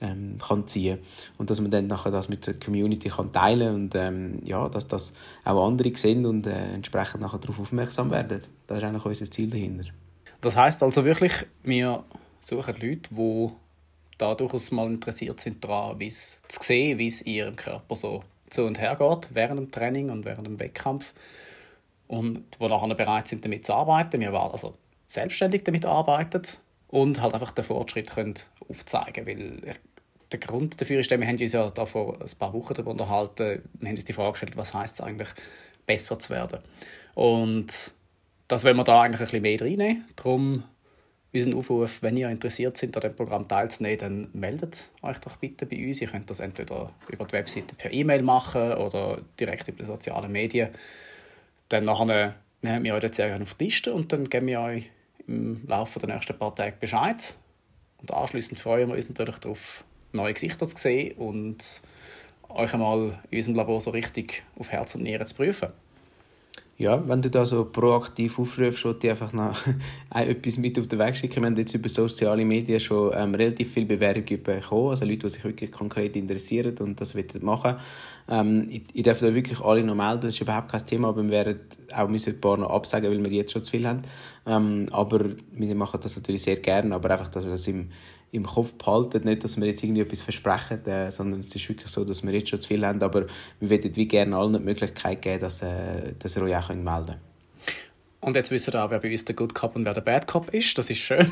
ähm, 0.02 0.39
kann 0.39 0.67
ziehen 0.67 0.97
und 1.38 1.52
dass 1.52 1.62
man 1.62 1.69
dann 1.69 1.86
nachher 1.86 2.12
das 2.12 2.28
mit 2.28 2.47
der 2.47 2.56
Community 2.56 3.10
kann 3.10 3.32
teilen 3.32 3.75
und 3.75 3.93
ähm, 3.93 4.39
ja, 4.45 4.67
dass 4.67 4.88
das 4.88 5.13
auch 5.45 5.67
andere 5.67 5.95
sehen 5.95 6.25
und 6.25 6.47
äh, 6.47 6.73
entsprechend 6.73 7.21
nachher 7.21 7.38
darauf 7.38 7.60
aufmerksam 7.60 8.10
werden. 8.10 8.41
Das 8.65 8.80
ist 8.80 8.84
eigentlich 8.84 9.06
unser 9.06 9.30
Ziel 9.30 9.47
dahinter. 9.47 9.86
Das 10.41 10.56
heißt 10.56 10.82
also 10.82 11.06
wirklich, 11.06 11.34
wir 11.63 12.04
suchen 12.39 12.75
Leute, 12.75 13.10
die 13.12 13.49
da 14.17 14.36
durchaus 14.36 14.71
mal 14.71 14.88
interessiert 14.88 15.39
sind 15.39 15.63
daran, 15.63 15.99
zu 15.99 16.34
sehen, 16.47 16.97
wie 16.97 17.08
es 17.08 17.21
in 17.21 17.34
ihrem 17.34 17.56
Körper 17.56 17.95
so 17.95 18.23
zu 18.49 18.65
und 18.65 18.80
her 18.80 18.95
geht 18.95 19.34
während 19.34 19.60
dem 19.60 19.71
Training 19.71 20.10
und 20.10 20.25
während 20.25 20.45
dem 20.45 20.60
Wettkampf 20.60 21.13
und 22.08 22.43
die 22.60 22.67
nachher 22.67 22.95
bereit 22.95 23.28
sind, 23.28 23.45
damit 23.45 23.65
zu 23.65 23.73
arbeiten. 23.73 24.19
Wir 24.19 24.34
waren 24.34 24.52
also 24.52 24.73
selbstständig 25.08 25.63
damit 25.63 25.86
arbeiten 25.86 26.41
und 26.88 27.21
halt 27.21 27.34
einfach 27.34 27.52
den 27.52 27.63
Fortschritt 27.63 28.10
können 28.10 28.36
aufzeigen 28.67 29.25
weil 29.25 29.75
der 30.32 30.39
Grund 30.39 30.80
dafür 30.80 30.99
ist, 30.99 31.10
wir 31.10 31.17
haben 31.25 31.39
uns 31.39 31.54
ja 31.54 31.69
da 31.69 31.86
vor 31.86 32.19
ein 32.21 32.38
paar 32.38 32.54
Wochen 32.54 32.73
darüber 32.73 32.91
unterhalten, 32.91 33.63
wir 33.80 33.89
haben 33.89 33.95
uns 33.95 34.06
die 34.06 34.13
Frage 34.13 34.32
gestellt, 34.34 34.58
was 34.58 34.73
heißt 34.73 34.95
es 34.95 35.02
eigentlich, 35.02 35.30
besser 35.88 36.19
zu 36.19 36.30
werden. 36.32 36.60
Und 37.15 37.93
das 38.47 38.63
wollen 38.63 38.78
wir 38.78 38.84
da 38.84 39.02
eigentlich 39.02 39.21
ein 39.21 39.25
bisschen 39.25 39.41
mehr 39.41 39.62
reinnehmen. 39.62 40.08
Darum 40.15 40.63
unseren 41.33 41.53
Aufruf, 41.53 42.01
wenn 42.01 42.17
ihr 42.17 42.29
interessiert 42.29 42.77
seid, 42.77 42.95
an 42.95 43.01
dem 43.01 43.15
Programm 43.15 43.47
teilzunehmen, 43.47 43.97
dann 43.99 44.29
meldet 44.33 44.89
euch 45.01 45.19
doch 45.19 45.37
bitte 45.37 45.65
bei 45.65 45.85
uns. 45.85 46.01
Ihr 46.01 46.07
könnt 46.07 46.29
das 46.29 46.39
entweder 46.39 46.91
über 47.07 47.25
die 47.25 47.33
Webseite 47.33 47.75
per 47.75 47.93
E-Mail 47.93 48.23
machen 48.23 48.73
oder 48.73 49.21
direkt 49.39 49.67
über 49.67 49.79
die 49.79 49.85
sozialen 49.85 50.31
Medien. 50.31 50.69
Dann 51.69 51.85
nachher 51.85 52.35
nehmen 52.61 52.83
wir 52.83 52.95
euch 52.95 53.03
jetzt 53.03 53.17
gerne 53.17 53.43
auf 53.43 53.53
die 53.53 53.65
Liste 53.65 53.93
und 53.93 54.11
dann 54.11 54.27
geben 54.29 54.47
wir 54.47 54.59
euch 54.61 54.89
im 55.27 55.67
Laufe 55.67 55.99
der 55.99 56.09
nächsten 56.09 56.37
paar 56.37 56.55
Tage 56.55 56.75
Bescheid. 56.79 57.35
Und 57.97 58.11
anschließend 58.11 58.59
freuen 58.59 58.87
wir 58.87 58.95
uns 58.95 59.09
natürlich 59.09 59.37
darauf, 59.37 59.83
neue 60.11 60.33
Gesichter 60.33 60.67
zu 60.67 60.77
sehen 60.77 61.15
und 61.17 61.81
euch 62.49 62.73
einmal 62.73 63.19
in 63.29 63.37
unserem 63.37 63.55
Labor 63.55 63.79
so 63.79 63.91
richtig 63.91 64.43
auf 64.57 64.71
Herz 64.71 64.95
und 64.95 65.03
Nieren 65.03 65.25
zu 65.25 65.35
prüfen. 65.35 65.69
Ja, 66.79 67.05
wenn 67.09 67.21
du 67.21 67.29
da 67.29 67.45
so 67.45 67.65
proaktiv 67.65 68.39
aufrufst, 68.39 68.85
wollte 68.85 69.07
ich 69.07 69.11
einfach 69.11 69.33
noch 69.33 69.53
etwas 70.15 70.57
mit 70.57 70.79
auf 70.79 70.87
den 70.87 70.97
Weg 70.97 71.17
schicken. 71.17 71.41
Wir 71.41 71.47
haben 71.47 71.57
jetzt 71.57 71.73
über 71.73 71.89
soziale 71.89 72.45
Medien 72.45 72.79
schon 72.79 73.11
ähm, 73.13 73.35
relativ 73.35 73.73
viele 73.73 73.85
Bewerbungen 73.85 74.41
bekommen, 74.41 74.91
also 74.91 75.03
Leute, 75.03 75.27
die 75.27 75.29
sich 75.29 75.43
wirklich 75.43 75.73
konkret 75.73 76.15
interessieren 76.15 76.73
und 76.79 77.01
das 77.01 77.15
machen 77.41 77.75
ähm, 78.29 78.67
ich, 78.69 78.83
ich 78.93 79.03
darf 79.03 79.19
da 79.19 79.33
wirklich 79.33 79.59
alle 79.59 79.83
noch 79.83 79.95
melden, 79.95 80.21
das 80.21 80.35
ist 80.35 80.41
überhaupt 80.41 80.71
kein 80.71 80.85
Thema, 80.85 81.09
aber 81.09 81.23
wir 81.23 81.31
werden 81.31 81.59
auch 81.93 82.07
müssen 82.07 82.33
ein 82.35 82.41
paar 82.41 82.57
noch 82.57 82.69
absagen, 82.69 83.09
weil 83.09 83.25
wir 83.25 83.31
jetzt 83.31 83.51
schon 83.51 83.63
zu 83.63 83.71
viel 83.71 83.87
haben. 83.87 84.03
Ähm, 84.45 84.87
aber 84.91 85.25
wir 85.51 85.75
machen 85.75 85.99
das 86.01 86.15
natürlich 86.15 86.43
sehr 86.43 86.57
gerne, 86.57 86.93
aber 86.93 87.09
einfach, 87.11 87.29
dass 87.29 87.45
ihr 87.45 87.51
das 87.51 87.67
im, 87.67 87.89
im 88.31 88.45
Kopf 88.45 88.73
behalten. 88.73 89.23
Nicht, 89.25 89.43
dass 89.43 89.59
wir 89.59 89.67
jetzt 89.67 89.83
irgendwie 89.83 90.01
etwas 90.01 90.21
versprechen, 90.21 90.85
äh, 90.85 91.11
sondern 91.11 91.39
es 91.39 91.55
ist 91.55 91.67
wirklich 91.67 91.89
so, 91.89 92.03
dass 92.05 92.23
wir 92.23 92.33
jetzt 92.33 92.49
schon 92.49 92.59
zu 92.59 92.67
viel 92.67 92.85
haben. 92.85 93.01
Aber 93.01 93.25
wir 93.59 93.69
würden 93.69 93.95
wie 93.95 94.07
gerne 94.07 94.35
allen 94.35 94.53
die 94.53 94.59
Möglichkeit 94.59 95.21
geben, 95.21 95.41
dass, 95.41 95.61
äh, 95.61 96.13
dass 96.17 96.37
ihr 96.37 96.43
euch 96.43 96.55
auch 96.55 96.69
melden 96.69 97.05
könnt. 97.07 97.17
Und 98.21 98.35
jetzt 98.35 98.51
wissen 98.51 98.73
wir 98.73 98.83
auch, 98.83 98.91
wer 98.91 98.99
bei 98.99 99.11
uns 99.11 99.23
der 99.25 99.35
Good 99.35 99.55
Cop 99.55 99.75
und 99.75 99.85
wer 99.85 99.93
der 99.93 100.01
Bad 100.01 100.27
Cop 100.27 100.53
ist. 100.53 100.77
Das 100.77 100.89
ist 100.89 100.97
schön. 100.97 101.31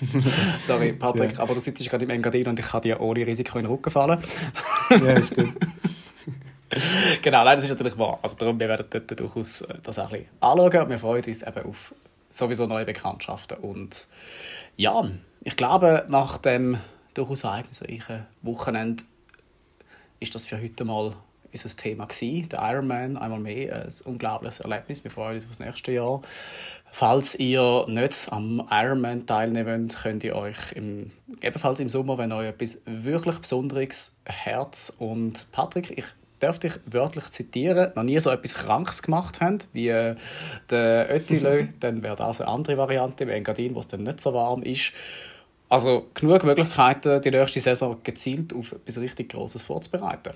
Sorry, 0.62 0.92
Patrick, 0.98 1.34
ja. 1.34 1.40
aber 1.40 1.54
du 1.54 1.60
sitzt 1.60 1.88
gerade 1.88 2.04
im 2.04 2.10
Engadin 2.10 2.48
und 2.48 2.58
ich 2.58 2.66
kann 2.66 2.82
dir 2.82 3.00
ohne 3.00 3.26
Risiko 3.26 3.58
in 3.58 3.64
den 3.64 3.72
Rücken 3.72 3.90
fallen. 3.90 4.22
ja, 4.90 5.12
ist 5.12 5.34
gut. 5.34 5.52
genau, 7.22 7.44
nein, 7.44 7.56
das 7.56 7.64
ist 7.64 7.70
natürlich 7.70 7.98
wahr. 7.98 8.18
Also 8.22 8.36
darum, 8.36 8.58
wir 8.58 8.68
werden 8.68 8.86
dort 8.90 9.18
durchaus 9.18 9.62
äh, 9.62 9.74
das 9.82 9.98
auch 9.98 10.10
ein 10.10 10.10
bisschen 10.10 10.28
anschauen. 10.40 10.88
Wir 10.88 10.98
freuen 10.98 11.24
uns 11.24 11.42
eben 11.42 11.64
auf 11.64 11.94
sowieso 12.30 12.66
neue 12.66 12.84
Bekanntschaften. 12.84 13.58
Und 13.58 14.08
ja, 14.80 15.04
ich 15.42 15.56
glaube, 15.56 16.06
nach 16.08 16.38
dem 16.38 16.78
durchaus 17.12 17.44
ereignisreichen 17.44 18.26
Wochenende 18.40 19.04
ist 20.20 20.34
das 20.34 20.46
für 20.46 20.58
heute 20.58 20.86
mal 20.86 21.14
unser 21.52 21.68
Thema 21.76 22.06
gewesen. 22.06 22.48
Der 22.48 22.62
Ironman, 22.62 23.18
einmal 23.18 23.40
mehr, 23.40 23.84
ein 23.84 23.92
unglaubliches 24.06 24.60
Erlebnis. 24.60 25.04
Wir 25.04 25.10
freuen 25.10 25.34
uns 25.34 25.44
auf 25.44 25.50
das 25.50 25.60
nächste 25.60 25.92
Jahr. 25.92 26.22
Falls 26.90 27.34
ihr 27.34 27.84
nicht 27.88 28.32
am 28.32 28.66
Ironman 28.70 29.26
teilnehmen 29.26 29.82
wollt, 29.90 30.02
könnt 30.02 30.24
ihr 30.24 30.34
euch 30.34 30.72
im, 30.72 31.10
ebenfalls 31.42 31.78
im 31.78 31.90
Sommer, 31.90 32.16
wenn 32.16 32.32
euch 32.32 32.48
etwas 32.48 32.78
wirklich 32.86 33.38
Besonderes 33.38 34.16
Herz 34.24 34.94
und 34.98 35.46
Patrick, 35.52 35.98
ich 35.98 36.06
darf 36.40 36.58
dich 36.58 36.72
wörtlich 36.86 37.30
zitieren, 37.30 37.92
noch 37.94 38.02
nie 38.02 38.18
so 38.18 38.30
etwas 38.30 38.54
Krankes 38.54 39.02
gemacht 39.02 39.40
haben 39.40 39.58
wie 39.72 39.88
äh, 39.88 40.16
der 40.68 41.14
Öttilö, 41.14 41.66
dann 41.80 42.02
wäre 42.02 42.16
das 42.16 42.40
eine 42.40 42.50
andere 42.50 42.76
Variante, 42.76 43.26
wie 43.26 43.32
Engadin, 43.32 43.74
wo 43.74 43.80
es 43.80 43.88
dann 43.88 44.02
nicht 44.02 44.20
so 44.20 44.34
warm 44.34 44.62
ist. 44.62 44.92
Also 45.68 46.06
genug 46.14 46.42
Möglichkeiten, 46.42 47.22
die 47.22 47.30
nächste 47.30 47.60
Saison 47.60 47.98
gezielt 48.02 48.52
auf 48.52 48.72
etwas 48.72 48.98
richtig 48.98 49.30
Grosses 49.30 49.62
vorzubereiten. 49.62 50.32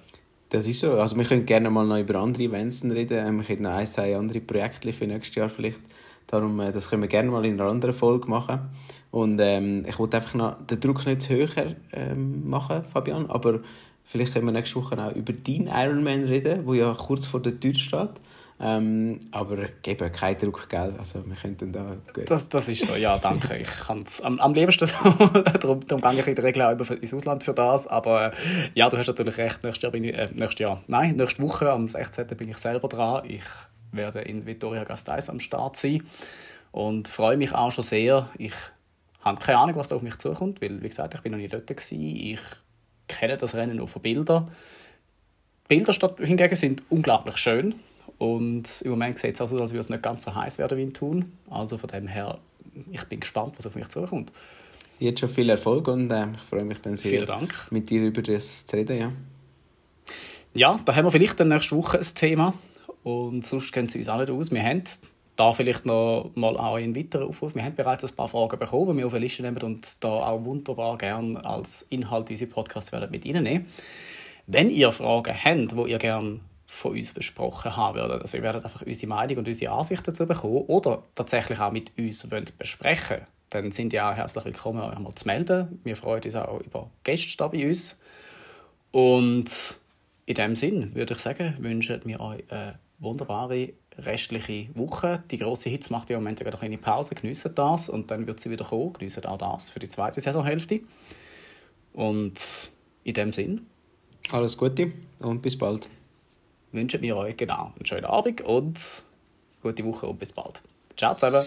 Das 0.50 0.68
ist 0.68 0.78
so. 0.78 0.92
Also 0.92 1.16
wir 1.16 1.24
können 1.24 1.46
gerne 1.46 1.70
mal 1.70 1.84
noch 1.84 1.98
über 1.98 2.20
andere 2.20 2.44
Events 2.44 2.84
reden. 2.84 3.26
Ähm, 3.26 3.38
wir 3.38 3.44
können 3.44 3.62
noch 3.62 3.72
ein, 3.72 3.86
zwei 3.86 4.16
andere 4.16 4.40
Projekte 4.40 4.92
für 4.92 5.06
nächstes 5.06 5.34
Jahr 5.34 5.48
vielleicht. 5.48 5.80
Darum, 6.28 6.60
äh, 6.60 6.70
das 6.70 6.88
können 6.88 7.02
wir 7.02 7.08
gerne 7.08 7.30
mal 7.30 7.44
in 7.44 7.60
einer 7.60 7.68
anderen 7.68 7.94
Folge 7.94 8.28
machen. 8.28 8.60
Und 9.10 9.40
ähm, 9.40 9.84
ich 9.88 9.98
wollte 9.98 10.18
einfach 10.18 10.34
noch 10.34 10.64
den 10.66 10.78
Druck 10.78 11.06
nicht 11.06 11.28
höher 11.28 11.74
ähm, 11.92 12.48
machen, 12.48 12.84
Fabian, 12.92 13.28
aber 13.28 13.60
Vielleicht 14.04 14.34
können 14.34 14.46
wir 14.46 14.52
nächste 14.52 14.76
Woche 14.76 14.96
auch 15.02 15.12
über 15.12 15.32
deinen 15.32 15.68
Ironman 15.68 16.24
reden, 16.24 16.66
der 16.66 16.74
ja 16.74 16.94
kurz 16.94 17.26
vor 17.26 17.40
der 17.40 17.58
Tür 17.58 17.74
steht. 17.74 18.10
Ähm, 18.60 19.20
aber 19.32 19.66
gebe 19.82 20.08
keinen 20.10 20.38
Druck, 20.38 20.68
gell? 20.68 20.94
Also 20.96 21.26
wir 21.26 21.34
könnten 21.34 21.72
da... 21.72 21.96
Das, 22.26 22.48
das 22.48 22.68
ist 22.68 22.86
so, 22.86 22.94
ja, 22.94 23.18
danke. 23.18 23.56
Ich 23.56 23.68
kann's 23.68 24.20
am, 24.20 24.38
am 24.38 24.54
liebsten 24.54 24.88
darum, 25.60 25.84
darum 25.86 26.00
gehe 26.00 26.20
ich 26.20 26.26
in 26.28 26.34
der 26.36 26.44
Regel 26.44 26.62
auch 26.62 26.72
über 26.72 26.88
ins 26.90 27.12
Ausland 27.12 27.42
für 27.42 27.52
das. 27.52 27.86
Aber 27.88 28.32
äh, 28.32 28.36
ja, 28.74 28.88
du 28.88 28.96
hast 28.96 29.08
natürlich 29.08 29.36
recht. 29.38 29.64
Nächstes 29.64 29.82
Jahr 29.82 29.92
bin 29.92 30.04
ich... 30.04 30.14
Äh, 30.14 30.28
nächstes 30.32 30.60
Jahr, 30.60 30.82
nein, 30.86 31.16
nächste 31.16 31.42
Woche 31.42 31.72
am 31.72 31.88
16. 31.88 32.28
bin 32.28 32.48
ich 32.48 32.58
selber 32.58 32.86
dran. 32.86 33.24
Ich 33.28 33.42
werde 33.90 34.20
in 34.20 34.46
Vittoria 34.46 34.84
Gasteiz 34.84 35.28
am 35.28 35.40
Start 35.40 35.76
sein 35.76 36.04
und 36.70 37.08
freue 37.08 37.36
mich 37.36 37.52
auch 37.54 37.72
schon 37.72 37.84
sehr. 37.84 38.28
Ich 38.38 38.54
habe 39.22 39.40
keine 39.40 39.58
Ahnung, 39.58 39.76
was 39.76 39.88
da 39.88 39.96
auf 39.96 40.02
mich 40.02 40.16
zukommt, 40.18 40.62
weil, 40.62 40.82
wie 40.82 40.88
gesagt, 40.88 41.14
ich 41.14 41.20
bin 41.22 41.32
noch 41.32 41.38
nie 41.38 41.48
dort 41.48 41.66
gewesen. 41.66 42.00
Ich 42.00 42.40
kenne 43.08 43.36
das 43.36 43.54
Rennen 43.54 43.76
nur 43.76 43.88
von 43.88 44.02
Bildern. 44.02 44.48
Die 45.70 45.76
Bilder 45.76 46.14
hingegen 46.18 46.56
sind 46.56 46.82
unglaublich 46.90 47.36
schön 47.38 47.74
und 48.18 48.82
im 48.82 48.90
Moment 48.90 49.18
sieht 49.18 49.34
es 49.34 49.40
aus, 49.40 49.52
als 49.52 49.72
würde 49.72 49.80
es 49.80 49.90
nicht 49.90 50.02
ganz 50.02 50.24
so 50.24 50.34
heiß 50.34 50.58
werden 50.58 50.78
wie 50.78 50.82
in 50.82 50.92
Thun. 50.92 51.32
Also 51.48 51.78
von 51.78 51.88
dem 51.88 52.06
her, 52.06 52.38
ich 52.90 53.04
bin 53.04 53.20
gespannt, 53.20 53.54
was 53.56 53.66
auf 53.66 53.74
mich 53.74 53.88
zukommt. 53.88 54.32
Jetzt 54.98 55.20
schon 55.20 55.28
viel 55.28 55.50
Erfolg 55.50 55.88
und 55.88 56.10
äh, 56.10 56.26
ich 56.34 56.42
freue 56.42 56.64
mich 56.64 56.80
dann 56.80 56.96
sehr, 56.96 57.26
mit 57.70 57.90
dir 57.90 58.02
über 58.02 58.22
das 58.22 58.66
zu 58.66 58.76
reden. 58.76 58.98
Ja. 58.98 59.12
ja, 60.54 60.80
da 60.84 60.94
haben 60.94 61.06
wir 61.06 61.10
vielleicht 61.10 61.40
dann 61.40 61.48
nächste 61.48 61.76
Woche 61.76 61.98
ein 61.98 62.14
Thema 62.14 62.54
und 63.02 63.44
sonst 63.44 63.72
gehen 63.72 63.88
sie 63.88 63.98
uns 63.98 64.08
auch 64.08 64.18
nicht 64.18 64.30
aus. 64.30 64.50
Wir 64.50 64.62
haben 64.62 64.84
da 65.36 65.52
vielleicht 65.52 65.86
noch 65.86 66.30
mal 66.34 66.56
einen 66.56 66.94
weiteren 66.94 67.28
Aufruf. 67.28 67.54
Wir 67.54 67.64
haben 67.64 67.74
bereits 67.74 68.04
ein 68.04 68.16
paar 68.16 68.28
Fragen 68.28 68.58
bekommen, 68.58 68.92
die 68.92 68.98
wir 68.98 69.06
auf 69.06 69.14
eine 69.14 69.24
Liste 69.24 69.42
nehmen 69.42 69.62
und 69.62 70.02
da 70.02 70.08
auch 70.08 70.44
wunderbar 70.44 70.96
gerne 70.98 71.44
als 71.44 71.82
Inhalt 71.82 72.28
diese 72.28 72.46
Podcasts 72.46 72.92
werden 72.92 73.10
mit 73.10 73.24
Ihnen 73.24 73.42
nehmen. 73.42 73.66
Wenn 74.46 74.70
ihr 74.70 74.92
Fragen 74.92 75.34
habt, 75.34 75.72
die 75.72 75.90
ihr 75.90 75.98
gerne 75.98 76.40
von 76.66 76.92
uns 76.92 77.12
besprochen 77.12 77.76
haben 77.76 77.96
würdet, 77.96 78.22
also 78.22 78.36
ihr 78.36 78.42
werdet 78.42 78.64
einfach 78.64 78.82
unsere 78.82 79.08
Meinung 79.08 79.38
und 79.38 79.48
unsere 79.48 79.72
Ansicht 79.72 80.06
dazu 80.06 80.26
bekommen 80.26 80.64
oder 80.66 81.02
tatsächlich 81.14 81.58
auch 81.60 81.72
mit 81.72 81.92
uns 81.98 82.30
wollt 82.30 82.56
besprechen 82.58 83.26
dann 83.54 83.70
sind 83.70 83.92
ihr 83.92 84.04
auch 84.04 84.14
herzlich 84.14 84.44
willkommen, 84.44 84.82
euch 84.82 84.98
mal 84.98 85.14
zu 85.14 85.28
melden. 85.28 85.78
Wir 85.84 85.94
freuen 85.94 86.24
uns 86.24 86.34
auch 86.34 86.60
über 86.60 86.90
Gäste 87.04 87.36
da 87.36 87.46
bei 87.46 87.68
uns. 87.68 88.00
Und 88.90 89.78
in 90.26 90.34
dem 90.34 90.56
Sinn 90.56 90.92
würde 90.96 91.14
ich 91.14 91.20
sagen, 91.20 91.54
wünschen 91.60 92.00
wir 92.04 92.18
euch 92.18 92.42
eine 92.50 92.80
wunderbare 92.98 93.72
restliche 93.98 94.68
Woche. 94.74 95.22
Die 95.30 95.38
große 95.38 95.70
Hitze 95.70 95.92
macht 95.92 96.10
ja 96.10 96.16
im 96.16 96.22
Moment 96.22 96.40
eine 96.40 96.50
kleine 96.50 96.78
Pause, 96.78 97.14
geniessen 97.14 97.54
das 97.54 97.88
und 97.88 98.10
dann 98.10 98.26
wird 98.26 98.40
sie 98.40 98.50
wieder 98.50 98.64
kommen. 98.64 98.92
Geniessen 98.94 99.24
auch 99.26 99.38
das 99.38 99.70
für 99.70 99.78
die 99.78 99.88
zweite 99.88 100.20
Saisonhälfte. 100.20 100.80
Und 101.92 102.70
in 103.04 103.14
dem 103.14 103.32
Sinn. 103.32 103.66
Alles 104.30 104.56
Gute 104.56 104.92
und 105.20 105.42
bis 105.42 105.56
bald. 105.56 105.88
Wünschen 106.72 107.02
wir 107.02 107.16
euch 107.16 107.36
genau 107.36 107.72
einen 107.76 107.86
schönen 107.86 108.06
Abend 108.06 108.40
und 108.40 109.04
gute 109.62 109.84
Woche 109.84 110.06
und 110.06 110.18
bis 110.18 110.32
bald. 110.32 110.62
Ciao 110.96 111.14
zusammen. 111.14 111.44